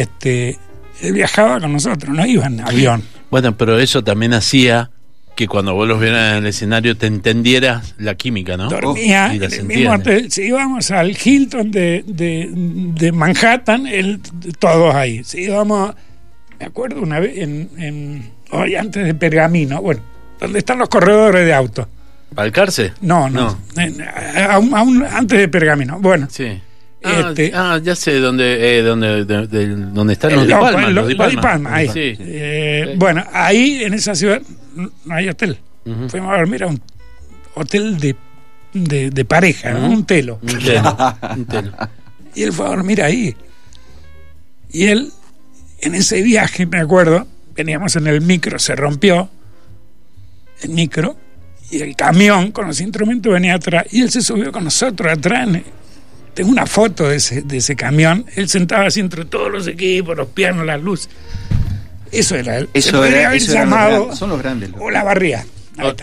Este, 0.00 0.58
él 1.02 1.12
viajaba 1.14 1.60
con 1.60 1.72
nosotros, 1.72 2.14
no 2.14 2.24
iba 2.26 2.46
en 2.46 2.60
avión. 2.60 3.02
Bueno, 3.30 3.56
pero 3.56 3.78
eso 3.78 4.02
también 4.04 4.32
hacía 4.34 4.90
que 5.36 5.48
cuando 5.48 5.74
vos 5.74 5.88
los 5.88 6.00
vieras 6.00 6.32
en 6.32 6.38
el 6.44 6.46
escenario 6.46 6.96
te 6.96 7.06
entendieras 7.08 7.94
la 7.98 8.14
química, 8.14 8.56
¿no? 8.56 8.68
Dormía 8.68 9.32
Y 9.32 9.38
en 9.38 9.42
el 9.42 9.50
sentías. 9.50 9.78
mismo 9.80 9.94
hotel. 9.94 10.30
Si 10.30 10.42
íbamos 10.42 10.90
al 10.92 11.16
Hilton 11.22 11.70
de, 11.72 12.04
de, 12.06 12.48
de 12.52 13.10
Manhattan, 13.12 13.86
él, 13.88 14.20
todos 14.60 14.94
ahí. 14.94 15.24
Si 15.24 15.40
íbamos, 15.42 15.92
me 16.60 16.66
acuerdo 16.66 17.00
una 17.02 17.18
vez, 17.18 17.36
en, 17.38 17.68
en- 17.78 18.30
hoy 18.52 18.76
antes 18.76 19.04
de 19.04 19.14
Pergamino, 19.14 19.82
bueno, 19.82 20.00
donde 20.38 20.60
están 20.60 20.78
los 20.78 20.88
corredores 20.88 21.44
de 21.44 21.52
autos. 21.52 21.88
¿Balcarce? 22.30 22.92
No, 23.00 23.28
no, 23.28 23.58
en- 23.76 23.96
aún, 24.50 24.72
aún 24.74 25.04
antes 25.04 25.38
de 25.38 25.48
Pergamino. 25.48 25.98
Bueno, 25.98 26.28
Sí. 26.30 26.60
Ah, 27.04 27.26
Este- 27.28 27.52
ah, 27.54 27.78
ya 27.82 27.94
sé 27.94 28.18
dónde, 28.18 28.78
eh, 28.78 28.82
dónde, 28.82 29.24
de- 29.26 29.46
de- 29.46 29.66
dónde 29.76 30.14
están 30.14 30.34
los 30.34 30.46
Palma. 30.46 30.88
los 30.90 31.06
de 31.06 31.14
lo 31.14 31.28
de 31.28 31.36
Palma. 31.36 31.40
Palma, 31.42 31.74
ahí. 31.76 31.88
Sí. 31.88 32.16
Eh, 32.18 32.86
Sí. 32.92 32.96
Bueno, 32.96 33.24
ahí 33.32 33.84
en 33.84 33.92
esa 33.94 34.14
ciudad 34.14 34.40
no 34.74 34.90
hay 35.14 35.28
hotel. 35.28 35.58
Fuimos 36.08 36.32
a 36.32 36.38
dormir 36.38 36.64
a 36.64 36.68
un 36.68 36.80
hotel 37.54 37.98
de, 37.98 38.16
de, 38.72 39.10
de 39.10 39.24
pareja, 39.26 39.72
¿no? 39.72 39.90
un 39.90 40.06
telo. 40.06 40.38
Un 40.42 40.58
telo, 40.58 40.96
un 41.36 41.44
telo. 41.44 41.72
Y 42.34 42.42
él 42.42 42.52
fue 42.54 42.66
a 42.66 42.70
dormir 42.70 43.02
ahí. 43.02 43.36
Y 44.72 44.86
él, 44.86 45.10
en 45.82 45.94
ese 45.94 46.22
viaje, 46.22 46.64
me 46.66 46.80
acuerdo, 46.80 47.26
veníamos 47.54 47.94
en 47.96 48.06
el 48.06 48.22
micro, 48.22 48.58
se 48.58 48.74
rompió 48.74 49.28
el 50.62 50.70
micro 50.70 51.16
y 51.70 51.80
el 51.82 51.94
camión 51.96 52.50
con 52.50 52.66
los 52.66 52.80
instrumentos 52.80 53.32
venía 53.32 53.54
atrás 53.54 53.84
y 53.92 54.00
él 54.02 54.10
se 54.10 54.22
subió 54.22 54.50
con 54.52 54.64
nosotros 54.64 55.12
atrás. 55.12 55.48
Tengo 56.34 56.50
una 56.50 56.66
foto 56.66 57.08
de 57.08 57.16
ese, 57.16 57.42
de 57.42 57.56
ese 57.58 57.76
camión. 57.76 58.26
Él 58.36 58.48
sentaba 58.48 58.86
así 58.86 59.00
entre 59.00 59.24
todos 59.24 59.50
los 59.52 59.66
equipos, 59.66 60.16
los 60.16 60.28
pianos, 60.28 60.66
las 60.66 60.82
luces. 60.82 61.08
Eso 62.12 62.36
era 62.36 62.58
él. 62.58 62.68
Se 62.72 62.78
Eso 62.78 62.92
podría 62.98 63.18
era, 63.20 63.28
haber 63.28 63.36
eso 63.42 63.52
eran 63.52 63.70
los 63.70 63.78
llamado 63.78 64.16
son 64.16 64.28
los 64.30 64.38
grandes. 64.40 64.70
los- 64.70 64.80
o 64.80 64.90
la 64.90 65.02
barría. 65.04 65.44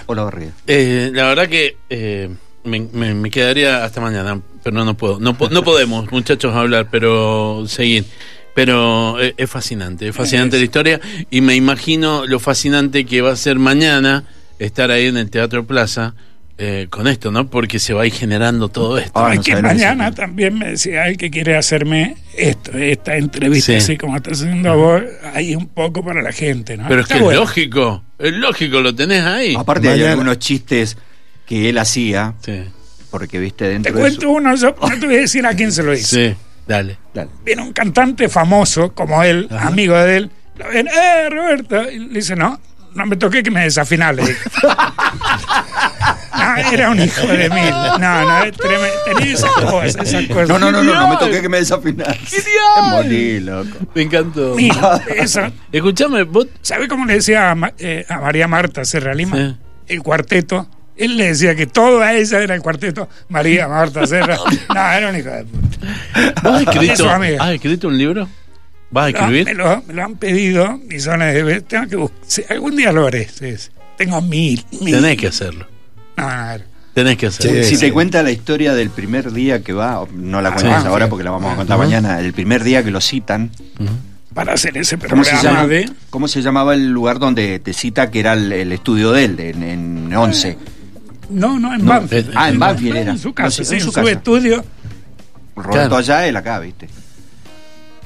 O 0.07 0.13
la 0.15 0.23
barriga. 0.23 0.51
Eh, 0.67 1.11
la 1.13 1.27
verdad 1.27 1.47
que 1.47 1.77
eh, 1.89 2.29
me, 2.65 2.81
me- 2.91 3.13
me 3.13 3.29
quedaría 3.31 3.85
hasta 3.85 4.01
mañana, 4.01 4.41
pero 4.63 4.83
no 4.83 4.97
puedo. 4.97 5.19
No, 5.19 5.37
no 5.49 5.63
podemos, 5.63 6.11
muchachos, 6.11 6.53
hablar, 6.55 6.87
pero 6.91 7.63
seguir. 7.67 8.05
Pero 8.53 9.21
eh, 9.21 9.33
es 9.37 9.49
fascinante, 9.49 10.09
es 10.09 10.15
fascinante 10.15 10.57
la 10.57 10.63
historia 10.65 10.99
y 11.29 11.39
me 11.39 11.55
imagino 11.55 12.25
lo 12.27 12.37
fascinante 12.37 13.05
que 13.05 13.21
va 13.21 13.31
a 13.31 13.35
ser 13.37 13.57
mañana 13.59 14.25
estar 14.59 14.91
ahí 14.91 15.05
en 15.05 15.15
el 15.15 15.29
Teatro 15.29 15.65
Plaza 15.65 16.15
eh, 16.57 16.87
con 16.89 17.07
esto, 17.07 17.31
¿no? 17.31 17.49
Porque 17.49 17.79
se 17.79 17.93
va 17.93 18.03
a 18.03 18.05
ir 18.05 18.13
generando 18.13 18.69
todo 18.69 18.97
esto. 18.97 19.25
Ay, 19.25 19.37
no 19.37 19.43
que 19.43 19.61
mañana 19.61 20.11
también 20.11 20.57
me 20.59 20.69
decía 20.71 21.07
él 21.07 21.17
que 21.17 21.29
quiere 21.31 21.57
hacerme 21.57 22.15
esto, 22.37 22.71
esta 22.77 23.15
entrevista, 23.17 23.71
Sí. 23.71 23.77
así 23.77 23.97
como 23.97 24.15
estás 24.17 24.41
haciendo 24.41 24.75
vos, 24.77 25.01
ahí 25.33 25.55
un 25.55 25.67
poco 25.67 26.03
para 26.03 26.21
la 26.21 26.31
gente, 26.31 26.77
¿no? 26.77 26.87
Pero 26.87 27.01
es 27.01 27.05
Está 27.05 27.15
que 27.15 27.21
bueno. 27.23 27.39
es 27.41 27.47
lógico, 27.47 28.03
es 28.19 28.33
lógico, 28.33 28.81
lo 28.81 28.93
tenés 28.93 29.23
ahí. 29.23 29.55
Aparte 29.57 29.89
hay 29.89 30.03
algunos 30.03 30.37
chistes 30.39 30.97
que 31.45 31.69
él 31.69 31.77
hacía, 31.77 32.35
Sí, 32.45 32.61
porque 33.09 33.39
viste 33.39 33.65
Te 33.65 33.71
dentro 33.71 33.93
de 33.93 33.99
cuento 33.99 34.21
su... 34.21 34.29
uno, 34.31 34.55
yo 34.55 34.75
no 34.81 34.99
te 34.99 35.05
voy 35.05 35.15
a 35.15 35.19
decir 35.21 35.45
a 35.45 35.53
quién 35.55 35.71
se 35.71 35.83
lo 35.83 35.93
hice. 35.93 36.29
sí, 36.31 36.35
dale. 36.67 36.97
Dale. 37.13 37.29
Viene 37.43 37.61
un 37.63 37.73
cantante 37.73 38.29
famoso 38.29 38.93
como 38.93 39.21
él, 39.23 39.47
amigo 39.51 39.95
de 39.97 40.17
él, 40.17 40.31
lo 40.57 40.67
ven, 40.69 40.87
¡eh, 40.87 41.29
Roberto! 41.29 41.89
Y 41.91 41.99
le 41.99 42.13
dice, 42.19 42.35
no, 42.35 42.59
no 42.93 43.05
me 43.05 43.15
toqué 43.17 43.41
que 43.43 43.51
me 43.51 43.63
desafinás, 43.63 44.15
le 44.15 44.23
dijo. 44.27 44.49
No, 44.63 44.69
era 46.57 46.89
un 46.89 46.99
hijo 47.01 47.27
de 47.27 47.49
mil. 47.49 47.69
No, 47.99 47.99
no. 47.99 48.51
Tenía 48.51 49.33
esas 49.33 49.51
cosas, 49.51 49.95
esas 49.95 50.25
cosas. 50.27 50.49
No, 50.49 50.59
no, 50.59 50.71
no, 50.71 50.83
no, 50.83 50.93
no 50.93 51.07
me 51.09 51.17
toqué 51.17 51.41
que 51.41 51.49
me 51.49 51.57
desafinás. 51.57 52.17
¡Genial! 52.17 52.81
Me 52.83 52.89
morí, 53.03 53.39
loco. 53.39 53.77
Me 53.95 54.01
encantó. 54.03 54.55
Mira, 54.55 55.01
eso. 55.15 55.41
Escuchame, 55.71 56.23
vos 56.23 56.47
¿Sabe 56.61 56.87
cómo 56.87 57.05
le 57.05 57.13
decía 57.15 57.51
a, 57.51 57.55
Ma- 57.55 57.73
eh, 57.79 58.05
a 58.09 58.19
María 58.19 58.47
Marta 58.47 58.85
Serra 58.85 59.13
Lima? 59.13 59.35
Sí. 59.37 59.55
El 59.87 60.03
cuarteto. 60.03 60.67
Él 60.97 61.17
le 61.17 61.27
decía 61.27 61.55
que 61.55 61.65
toda 61.67 62.13
ella 62.13 62.39
era 62.41 62.53
el 62.53 62.61
cuarteto. 62.61 63.09
María 63.29 63.67
Marta 63.67 64.05
Serra. 64.05 64.37
No, 64.73 64.91
era 64.91 65.09
un 65.09 65.15
hijo 65.17 65.29
de 65.29 65.45
puta. 65.45 65.77
¿Vos 66.43 66.53
has 66.53 66.61
escrito, 66.61 67.07
has 67.41 67.83
un 67.85 67.97
libro? 67.97 68.29
¿Vas 68.91 69.05
a 69.07 69.11
No, 69.11 69.17
escribir? 69.19 69.45
me, 69.45 69.53
lo, 69.53 69.83
me 69.87 69.93
lo 69.93 70.03
han 70.03 70.15
pedido 70.17 70.77
millones 70.77 71.33
de 71.33 71.43
veces. 71.43 71.67
Tengo 71.67 71.87
que 71.87 71.95
buscar. 71.95 72.19
sí, 72.27 72.43
algún 72.49 72.75
día 72.75 72.91
lo 72.91 73.07
haré. 73.07 73.27
sí, 73.27 73.57
sí. 73.57 73.69
Tengo 73.97 74.21
mil. 74.21 74.63
mil. 74.81 74.95
Tenés 74.95 75.17
que 75.17 75.27
hacerlo. 75.27 75.67
No, 76.21 76.29
no, 76.29 76.57
no. 76.57 76.63
Tenés 76.93 77.17
que 77.17 77.27
hacerlo. 77.27 77.63
Sí, 77.63 77.69
Si 77.69 77.75
sí. 77.75 77.81
te 77.81 77.93
cuenta 77.93 78.21
la 78.21 78.31
historia 78.31 78.73
del 78.73 78.89
primer 78.89 79.31
día 79.31 79.63
que 79.63 79.71
va, 79.73 80.05
no 80.13 80.41
la 80.41 80.49
Ah, 80.49 80.53
cuentas 80.55 80.81
sí. 80.81 80.87
ahora 80.89 81.07
porque 81.09 81.23
la 81.23 81.31
vamos 81.31 81.53
a 81.53 81.55
contar 81.55 81.77
mañana, 81.77 82.19
el 82.19 82.33
primer 82.33 82.63
día 82.63 82.83
que 82.83 82.91
lo 82.91 82.99
citan, 82.99 83.49
Para 84.33 84.53
hacer 84.53 84.77
ese 84.77 84.97
¿cómo 84.97 85.23
se, 85.23 85.31
programa 85.31 85.59
llama, 85.61 85.67
de. 85.67 85.89
cómo 86.09 86.27
se 86.27 86.41
llamaba 86.41 86.73
el 86.73 86.89
lugar 86.89 87.19
donde 87.19 87.59
te 87.59 87.73
cita 87.73 88.11
que 88.11 88.19
era 88.19 88.33
el, 88.33 88.51
el 88.51 88.71
estudio 88.73 89.11
de 89.13 89.25
él, 89.25 89.39
en, 89.39 89.63
en 89.63 90.13
11? 90.15 90.57
No, 91.29 91.57
no, 91.59 91.73
en 91.73 91.85
No, 91.85 91.91
Banfield. 91.91 92.29
eh, 92.29 92.33
ah, 92.35 92.49
en 92.49 92.59
Banfield 92.59 92.95
era. 92.97 93.11
En 93.11 93.19
su 93.19 93.29
No, 93.29 93.35
casa, 93.35 93.49
sí, 93.51 93.63
sí, 93.65 93.71
en 93.71 93.75
en 93.79 93.81
su 93.85 93.87
su, 93.91 93.93
casa. 93.93 94.11
estudio. 94.11 94.65
Roberto 95.55 95.71
Claro. 95.71 95.95
allá, 95.97 96.27
él 96.27 96.35
acá, 96.35 96.59
¿viste? 96.59 96.89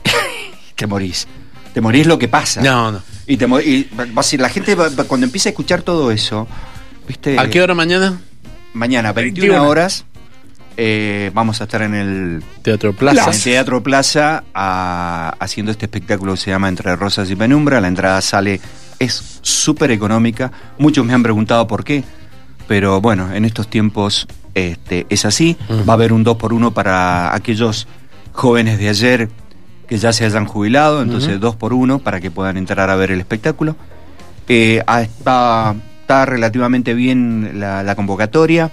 te 0.75 0.88
morís. 0.88 1.28
Te 1.73 1.82
morís 1.82 2.06
lo 2.08 2.17
que 2.19 2.28
pasa. 2.28 2.62
No, 2.62 2.91
no. 2.91 3.01
Y, 3.28 3.38
te 3.38 3.45
y 3.45 3.89
va 3.97 4.19
a 4.21 4.23
ser, 4.23 4.39
la 4.41 4.49
gente 4.49 4.75
va- 4.75 4.89
va- 4.89 5.04
cuando 5.06 5.25
empieza 5.25 5.49
a 5.49 5.51
escuchar 5.51 5.82
todo 5.82 6.12
eso, 6.12 6.47
¿viste? 7.08 7.39
¿A 7.39 7.50
qué 7.50 7.62
hora 7.62 7.74
mañana? 7.74 8.20
Mañana, 8.74 9.13
21, 9.13 9.48
21. 9.54 9.70
horas, 9.70 10.06
eh, 10.78 11.32
vamos 11.34 11.62
a 11.62 11.63
estar 11.65 11.82
en 11.82 11.94
el 11.96 12.44
Teatro 12.62 12.89
en 12.89 12.96
Plaza. 12.96 13.32
el 13.32 13.41
Teatro 13.41 13.82
Plaza 13.84 14.44
a- 14.54 15.34
haciendo 15.39 15.72
este 15.72 15.86
espectáculo 15.86 16.34
que 16.34 16.39
se 16.41 16.52
llama 16.52 16.68
Entre 16.68 16.96
Rosas 16.96 17.30
y 17.32 17.36
Penumbra. 17.36 17.80
La 17.80 17.88
entrada 17.88 18.22
sale, 18.22 18.60
es 19.00 19.39
súper 19.41 19.91
económica. 19.91 20.52
Muchos 20.78 21.06
me 21.06 21.13
han 21.13 21.24
preguntado 21.24 21.68
por 21.68 21.84
qué, 21.86 22.04
pero 22.68 23.00
bueno, 23.02 23.34
en 23.34 23.46
estos 23.46 23.70
tiempos 23.70 24.28
este, 24.54 25.06
es 25.10 25.26
así. 25.26 25.58
Va 25.88 25.94
a 25.94 25.96
haber 25.96 26.12
un 26.13 26.24
2 26.24 26.36
por 26.38 26.52
1 26.54 26.74
para 26.74 27.34
aquellos 27.34 27.88
jóvenes 28.34 28.78
de 28.80 28.89
ayer 28.89 29.30
que 29.88 29.98
ya 29.98 30.12
se 30.12 30.26
hayan 30.26 30.46
jubilado, 30.46 31.02
entonces 31.02 31.32
Ujú. 31.32 31.39
2 31.39 31.56
por 31.58 31.74
1 31.74 32.00
para 32.00 32.20
que 32.20 32.32
puedan 32.32 32.58
entrar 32.58 32.89
a 32.89 32.96
ver 32.96 33.12
el 33.12 33.20
espectáculo. 33.20 33.76
Eh, 34.50 34.82
ah, 34.88 35.76
está, 36.06 36.24
relativamente 36.26 36.94
bien 36.94 37.60
la, 37.60 37.82
la 37.82 37.96
convocatoria, 37.96 38.70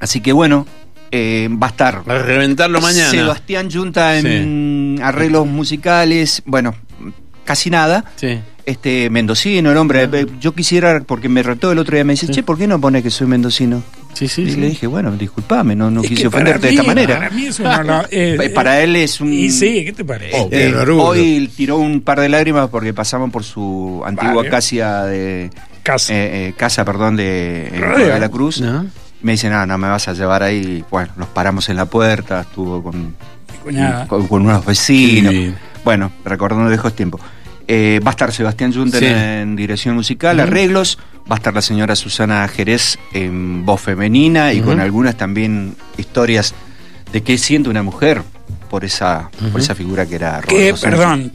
así 0.00 0.20
que 0.20 0.32
bueno, 0.32 0.66
eh, 1.12 1.48
va 1.50 1.68
a 1.68 1.70
estar 1.70 2.02
A 2.06 2.18
reventarlo 2.18 2.80
mañana. 2.80 3.08
Sebastián 3.10 3.70
Junta 3.70 4.18
en 4.18 4.98
arreglos 5.02 5.46
musicales, 5.46 6.42
bueno, 6.46 6.74
casi 7.44 7.70
nada. 7.70 8.04
Sí. 8.16 8.40
Este 8.66 9.08
mendocino, 9.08 9.70
el 9.70 9.78
hombre, 9.78 10.06
eh, 10.12 10.26
yo 10.40 10.52
quisiera, 10.54 11.00
porque 11.00 11.30
me 11.30 11.42
retó 11.42 11.72
el 11.72 11.78
otro 11.78 11.94
día, 11.94 12.04
me 12.04 12.12
dice, 12.12 12.28
che, 12.28 12.42
¿por 12.42 12.58
qué 12.58 12.66
no 12.66 12.78
pone 12.78 13.02
que 13.02 13.08
soy 13.08 13.26
mendocino? 13.26 13.82
Sí, 14.12 14.28
sí, 14.28 14.42
y 14.42 14.56
le 14.56 14.68
dije, 14.70 14.86
bueno, 14.86 15.10
disculpame, 15.12 15.74
no, 15.74 15.90
no 15.90 16.02
Es 16.02 16.08
quise 16.08 16.26
ofenderte 16.26 16.66
de 16.66 16.74
esta 16.74 16.82
manera. 16.82 17.16
Para 17.16 17.30
mí 17.30 17.46
eso 17.46 17.62
no 17.62 17.82
lo- 17.82 18.02
eh, 18.10 18.36
Eh, 18.42 18.50
Para 18.50 18.82
él 18.82 18.94
es 18.96 19.22
un... 19.22 19.32
Y 19.32 19.48
sí, 19.50 19.84
¿qué 19.86 19.92
te 19.94 20.04
parece? 20.04 20.36
Oh. 20.36 20.48
Eh, 20.52 20.68
Es 20.68 20.88
hoy 20.90 21.50
tiró 21.56 21.78
un 21.78 22.02
par 22.02 22.20
de 22.20 22.28
lágrimas 22.28 22.68
porque 22.68 22.92
pasamos 22.92 23.30
por 23.30 23.42
su 23.44 24.02
antigua 24.04 24.34
Vale. 24.34 24.50
casa 24.50 25.06
de 25.06 25.48
Casi. 25.92 26.12
eh, 26.12 26.48
eh, 26.48 26.54
casa, 26.56 26.84
perdón, 26.84 27.16
de, 27.16 27.72
Rodeo. 27.80 28.14
de 28.14 28.20
la 28.20 28.28
Cruz. 28.28 28.60
¿No? 28.60 28.86
Me 29.22 29.32
dice, 29.32 29.48
no, 29.50 29.64
no 29.66 29.78
me 29.78 29.88
vas 29.88 30.06
a 30.08 30.12
llevar 30.12 30.42
ahí. 30.42 30.84
Bueno, 30.90 31.12
nos 31.16 31.28
paramos 31.28 31.68
en 31.70 31.76
la 31.76 31.86
puerta, 31.86 32.42
estuvo 32.42 32.82
con, 32.82 33.06
Mi 33.06 33.58
cuñada. 33.62 34.06
con, 34.06 34.28
con 34.28 34.42
unos 34.42 34.64
vecinos. 34.64 35.34
Bueno, 35.84 36.12
recordando 36.24 36.68
viejos 36.68 36.94
tiempos. 36.94 37.20
Eh, 37.66 38.00
va 38.06 38.10
a 38.10 38.12
estar 38.12 38.32
Sebastián 38.32 38.72
Junten 38.72 39.00
Sí. 39.00 39.06
en 39.06 39.56
dirección 39.56 39.94
musical, 39.94 40.38
arreglos. 40.40 40.98
Va 41.30 41.34
a 41.34 41.38
estar 41.38 41.52
la 41.52 41.60
señora 41.62 41.96
Susana 41.96 42.46
Jerez 42.48 42.98
en 43.12 43.66
voz 43.66 43.80
femenina 43.82 44.52
y 44.54 44.60
con 44.60 44.80
algunas 44.80 45.16
también 45.16 45.74
historias 45.98 46.54
de 47.12 47.22
qué 47.22 47.36
siente 47.38 47.68
una 47.68 47.82
mujer 47.82 48.22
por 48.70 48.84
esa, 48.84 49.30
por 49.52 49.60
esa 49.60 49.74
figura 49.74 50.06
que 50.06 50.14
era 50.14 50.40
Que, 50.40 50.70
Roberto 50.70 50.76
Sánchez. 50.76 50.98
perdón, 51.00 51.32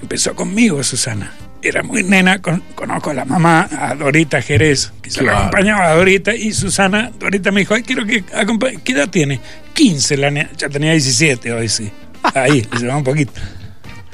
empezó 0.00 0.34
conmigo, 0.34 0.82
Susana. 0.82 1.30
Era 1.60 1.82
muy 1.82 2.04
nena, 2.04 2.40
con- 2.40 2.62
conozco 2.74 3.10
a 3.10 3.14
la 3.14 3.24
mamá, 3.24 3.68
a 3.80 3.94
Dorita 3.94 4.40
Jerez, 4.40 4.92
que 5.02 5.10
se 5.10 5.22
la 5.22 5.38
acompañaba 5.38 5.86
a 5.88 5.94
Dorita, 5.96 6.32
y 6.34 6.52
Susana, 6.52 7.10
Dorita 7.18 7.50
me 7.50 7.60
dijo, 7.60 7.74
ay, 7.74 7.82
quiero 7.82 8.06
que 8.06 8.22
acompañe. 8.34 8.78
¿Qué 8.84 8.92
edad 8.92 9.08
tiene? 9.08 9.40
15, 9.74 10.16
la 10.18 10.30
nena. 10.30 10.50
ya 10.56 10.68
tenía 10.68 10.92
17 10.92 11.52
hoy, 11.52 11.68
sí. 11.68 11.90
Ahí, 12.34 12.66
le 12.72 12.78
llevaba 12.78 12.98
un 12.98 13.04
poquito. 13.04 13.32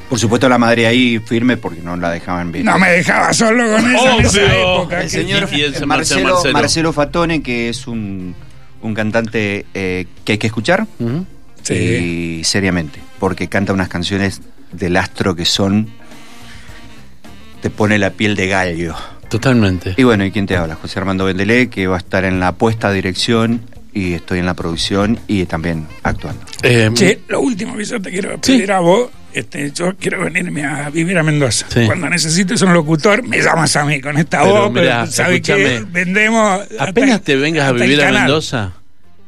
Por 0.08 0.18
supuesto 0.18 0.48
la 0.48 0.58
madre 0.58 0.86
ahí 0.86 1.18
firme 1.18 1.56
porque 1.56 1.80
no 1.80 1.96
la 1.96 2.10
dejaban 2.10 2.52
bien. 2.52 2.66
No 2.66 2.78
me 2.78 2.90
dejaba 2.90 3.32
solo 3.32 3.64
con 3.70 3.94
esa 3.94 4.16
en 4.16 4.24
esa 4.26 4.54
época. 4.60 5.00
El 5.02 5.10
señor 5.10 5.48
y 5.50 5.62
Marcelo, 5.86 5.86
Marcelo. 6.34 6.52
Marcelo 6.52 6.92
Fatone, 6.92 7.42
que 7.42 7.68
es 7.70 7.86
un, 7.86 8.34
un 8.82 8.94
cantante 8.94 9.64
eh, 9.74 10.06
que 10.24 10.32
hay 10.32 10.38
que 10.38 10.46
escuchar. 10.46 10.86
Sí. 11.62 11.74
Y 11.74 12.44
seriamente, 12.44 13.00
porque 13.18 13.48
canta 13.48 13.72
unas 13.72 13.88
canciones 13.88 14.40
del 14.72 14.96
astro 14.96 15.34
que 15.34 15.44
son. 15.46 15.88
Te 17.64 17.70
pone 17.70 17.96
la 17.98 18.10
piel 18.10 18.36
de 18.36 18.46
gallo. 18.46 18.94
Totalmente. 19.30 19.94
Y 19.96 20.02
bueno, 20.02 20.22
¿y 20.26 20.30
quién 20.30 20.44
te 20.44 20.54
habla? 20.54 20.74
José 20.74 20.98
Armando 20.98 21.24
Vendelé, 21.24 21.70
que 21.70 21.86
va 21.86 21.94
a 21.96 21.98
estar 21.98 22.26
en 22.26 22.38
la 22.38 22.52
puesta 22.52 22.90
de 22.90 22.96
dirección 22.96 23.62
y 23.94 24.12
estoy 24.12 24.40
en 24.40 24.44
la 24.44 24.52
producción 24.52 25.18
y 25.28 25.46
también 25.46 25.86
actuando. 26.02 26.44
Eh, 26.62 26.90
Che, 26.92 27.20
lo 27.28 27.40
último 27.40 27.74
que 27.74 27.86
yo 27.86 28.02
te 28.02 28.10
quiero 28.10 28.38
pedir 28.38 28.70
a 28.70 28.80
vos, 28.80 29.08
este, 29.32 29.70
yo 29.72 29.96
quiero 29.98 30.22
venirme 30.22 30.62
a 30.66 30.90
vivir 30.90 31.16
a 31.16 31.22
Mendoza. 31.22 31.64
Sí. 31.70 31.86
Cuando 31.86 32.10
necesites 32.10 32.60
un 32.60 32.74
locutor, 32.74 33.26
me 33.26 33.38
llamas 33.40 33.74
a 33.76 33.86
mí 33.86 33.98
con 33.98 34.18
esta 34.18 34.42
Pero 34.42 34.52
voz, 34.64 34.70
mirá, 34.72 35.00
pero 35.00 35.12
¿sabes 35.12 35.40
qué? 35.40 35.52
escúchame. 35.52 35.90
Vendemos. 35.90 36.60
hasta- 36.60 36.84
Apenas 36.84 37.22
te 37.22 37.34
vengas 37.36 37.66
a 37.66 37.72
vivir 37.72 37.98
a 38.02 38.04
canal. 38.04 38.22
Mendoza, 38.24 38.72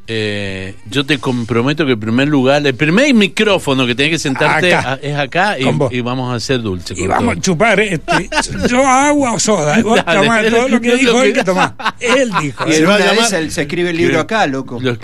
eh, 0.07 0.75
yo 0.89 1.05
te 1.05 1.17
comprometo 1.19 1.85
que 1.85 1.91
el 1.91 1.99
primer 1.99 2.27
lugar, 2.27 2.65
el 2.65 2.75
primer 2.75 3.13
micrófono 3.13 3.85
que 3.85 3.93
tenés 3.93 4.11
que 4.13 4.19
sentarte 4.19 4.73
Acá. 4.73 4.93
a- 4.93 4.95
es 4.95 5.17
acá 5.17 5.57
y, 5.59 6.01
vamos 6.01 6.31
a 6.31 6.35
hacer 6.35 6.61
dulce. 6.61 6.93
Y 6.97 7.07
vamos 7.07 7.37
a 7.37 7.39
chupar, 7.41 7.79
este, 7.79 8.29
yo 8.69 8.87
agua 8.87 9.33
o 9.33 9.39
soda. 9.39 9.79
y 9.79 9.83
Vos 9.83 9.99
Dale, 10.05 10.21
tomás 10.21 10.49
todo 10.49 10.67
lo 10.69 10.79
que 10.81 10.87
lo 10.89 10.97
dijo 10.97 11.21
que- 11.21 11.27
él 11.27 11.33
que 11.33 11.43
tomás. 11.43 11.71
Él 11.99 12.31
dijo. 12.41 12.67
Y 12.67 12.71
Se 12.73 12.79
en 12.83 12.89
va 12.89 12.95
a 12.95 12.99
llamar- 12.99 13.33
él 13.35 13.51
se 13.51 13.61
escribe 13.63 13.89
el 13.89 13.97
libro 13.97 14.19
acá, 14.19 14.47
loco. 14.47 14.79
Los- 14.81 14.97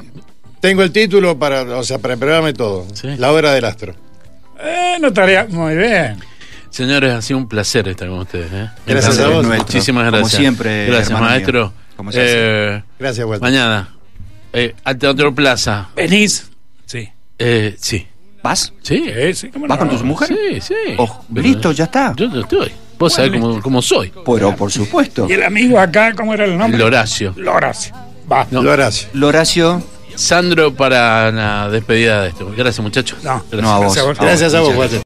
Tengo 0.62 0.82
el 0.84 0.92
título 0.92 1.38
para, 1.38 1.64
o 1.64 1.84
sea, 1.84 1.98
para 2.00 2.16
prepararme 2.16 2.54
todo. 2.54 2.88
Sí. 2.94 3.10
La 3.18 3.32
hora 3.34 3.52
del 3.52 3.66
astro. 3.66 3.94
Eh, 4.64 4.96
no 5.02 5.10
estaría 5.10 5.46
muy 5.50 5.76
bien. 5.76 6.18
señores, 6.70 7.12
ha 7.14 7.22
sido 7.22 7.38
un 7.40 7.50
placer 7.50 7.88
estar 7.90 8.08
con 8.08 8.20
ustedes. 8.20 8.50
¿eh? 8.54 8.70
Gracias 8.88 9.20
a 9.20 9.28
vos. 9.28 9.46
Nuestro. 9.46 9.66
Muchísimas 9.68 10.06
Como 10.06 10.18
gracias. 10.20 10.40
siempre, 10.40 10.86
Gracias, 10.86 11.20
maestro. 11.20 11.74
Como. 11.98 12.12
Eh, 12.14 12.82
Gracias, 12.98 13.28
Walter. 13.28 13.42
mañana, 13.42 13.90
eh, 14.54 14.76
al 14.84 14.98
Teatro 14.98 15.34
Plaza. 15.34 15.90
¿Venís? 15.96 16.50
Sí. 16.86 17.10
Eh, 17.40 17.76
sí. 17.80 18.08
¿Vas? 18.44 18.74
Sí. 18.82 19.04
Sí, 19.06 19.34
sí, 19.34 19.50
¿cómo 19.50 19.68
¿Vas 19.68 19.80
no? 19.80 19.88
con 19.88 19.98
tu 19.98 20.06
mujer? 20.06 20.28
Sí, 20.28 20.62
sí. 20.62 20.96
Oh, 20.98 21.24
listo, 21.34 21.72
ya 21.72 21.86
está. 21.86 22.14
Yo 22.16 22.26
estoy. 22.40 22.72
Vos 23.00 23.14
sabés 23.14 23.32
cómo, 23.32 23.62
cómo 23.62 23.82
soy. 23.82 24.14
Pero 24.26 24.56
por 24.56 24.72
supuesto. 24.72 25.28
¿Y 25.30 25.34
el 25.34 25.44
amigo 25.44 25.80
acá, 25.80 26.14
cómo 26.14 26.34
era 26.34 26.46
el 26.46 26.58
nombre? 26.58 26.78
El 26.78 26.84
Horacio. 26.84 27.34
Loracio. 27.36 27.96
Va. 28.32 28.48
No. 28.52 28.62
Lo 28.62 28.72
Horacio. 28.72 29.10
Loracio, 29.14 29.84
Sandro 30.16 30.74
para 30.74 31.32
la 31.32 31.70
despedida 31.70 32.22
de 32.22 32.30
esto. 32.30 32.52
Gracias, 32.56 32.80
muchachos. 32.82 33.18
No, 33.24 33.44
Gracias. 33.50 33.62
no 33.62 33.72
a 33.72 33.78
vos. 33.80 33.96
Gracias 33.96 34.04
a 34.04 34.08
vos. 34.08 34.18
Gracias 34.20 34.54
a 34.54 34.60
vos. 34.62 34.94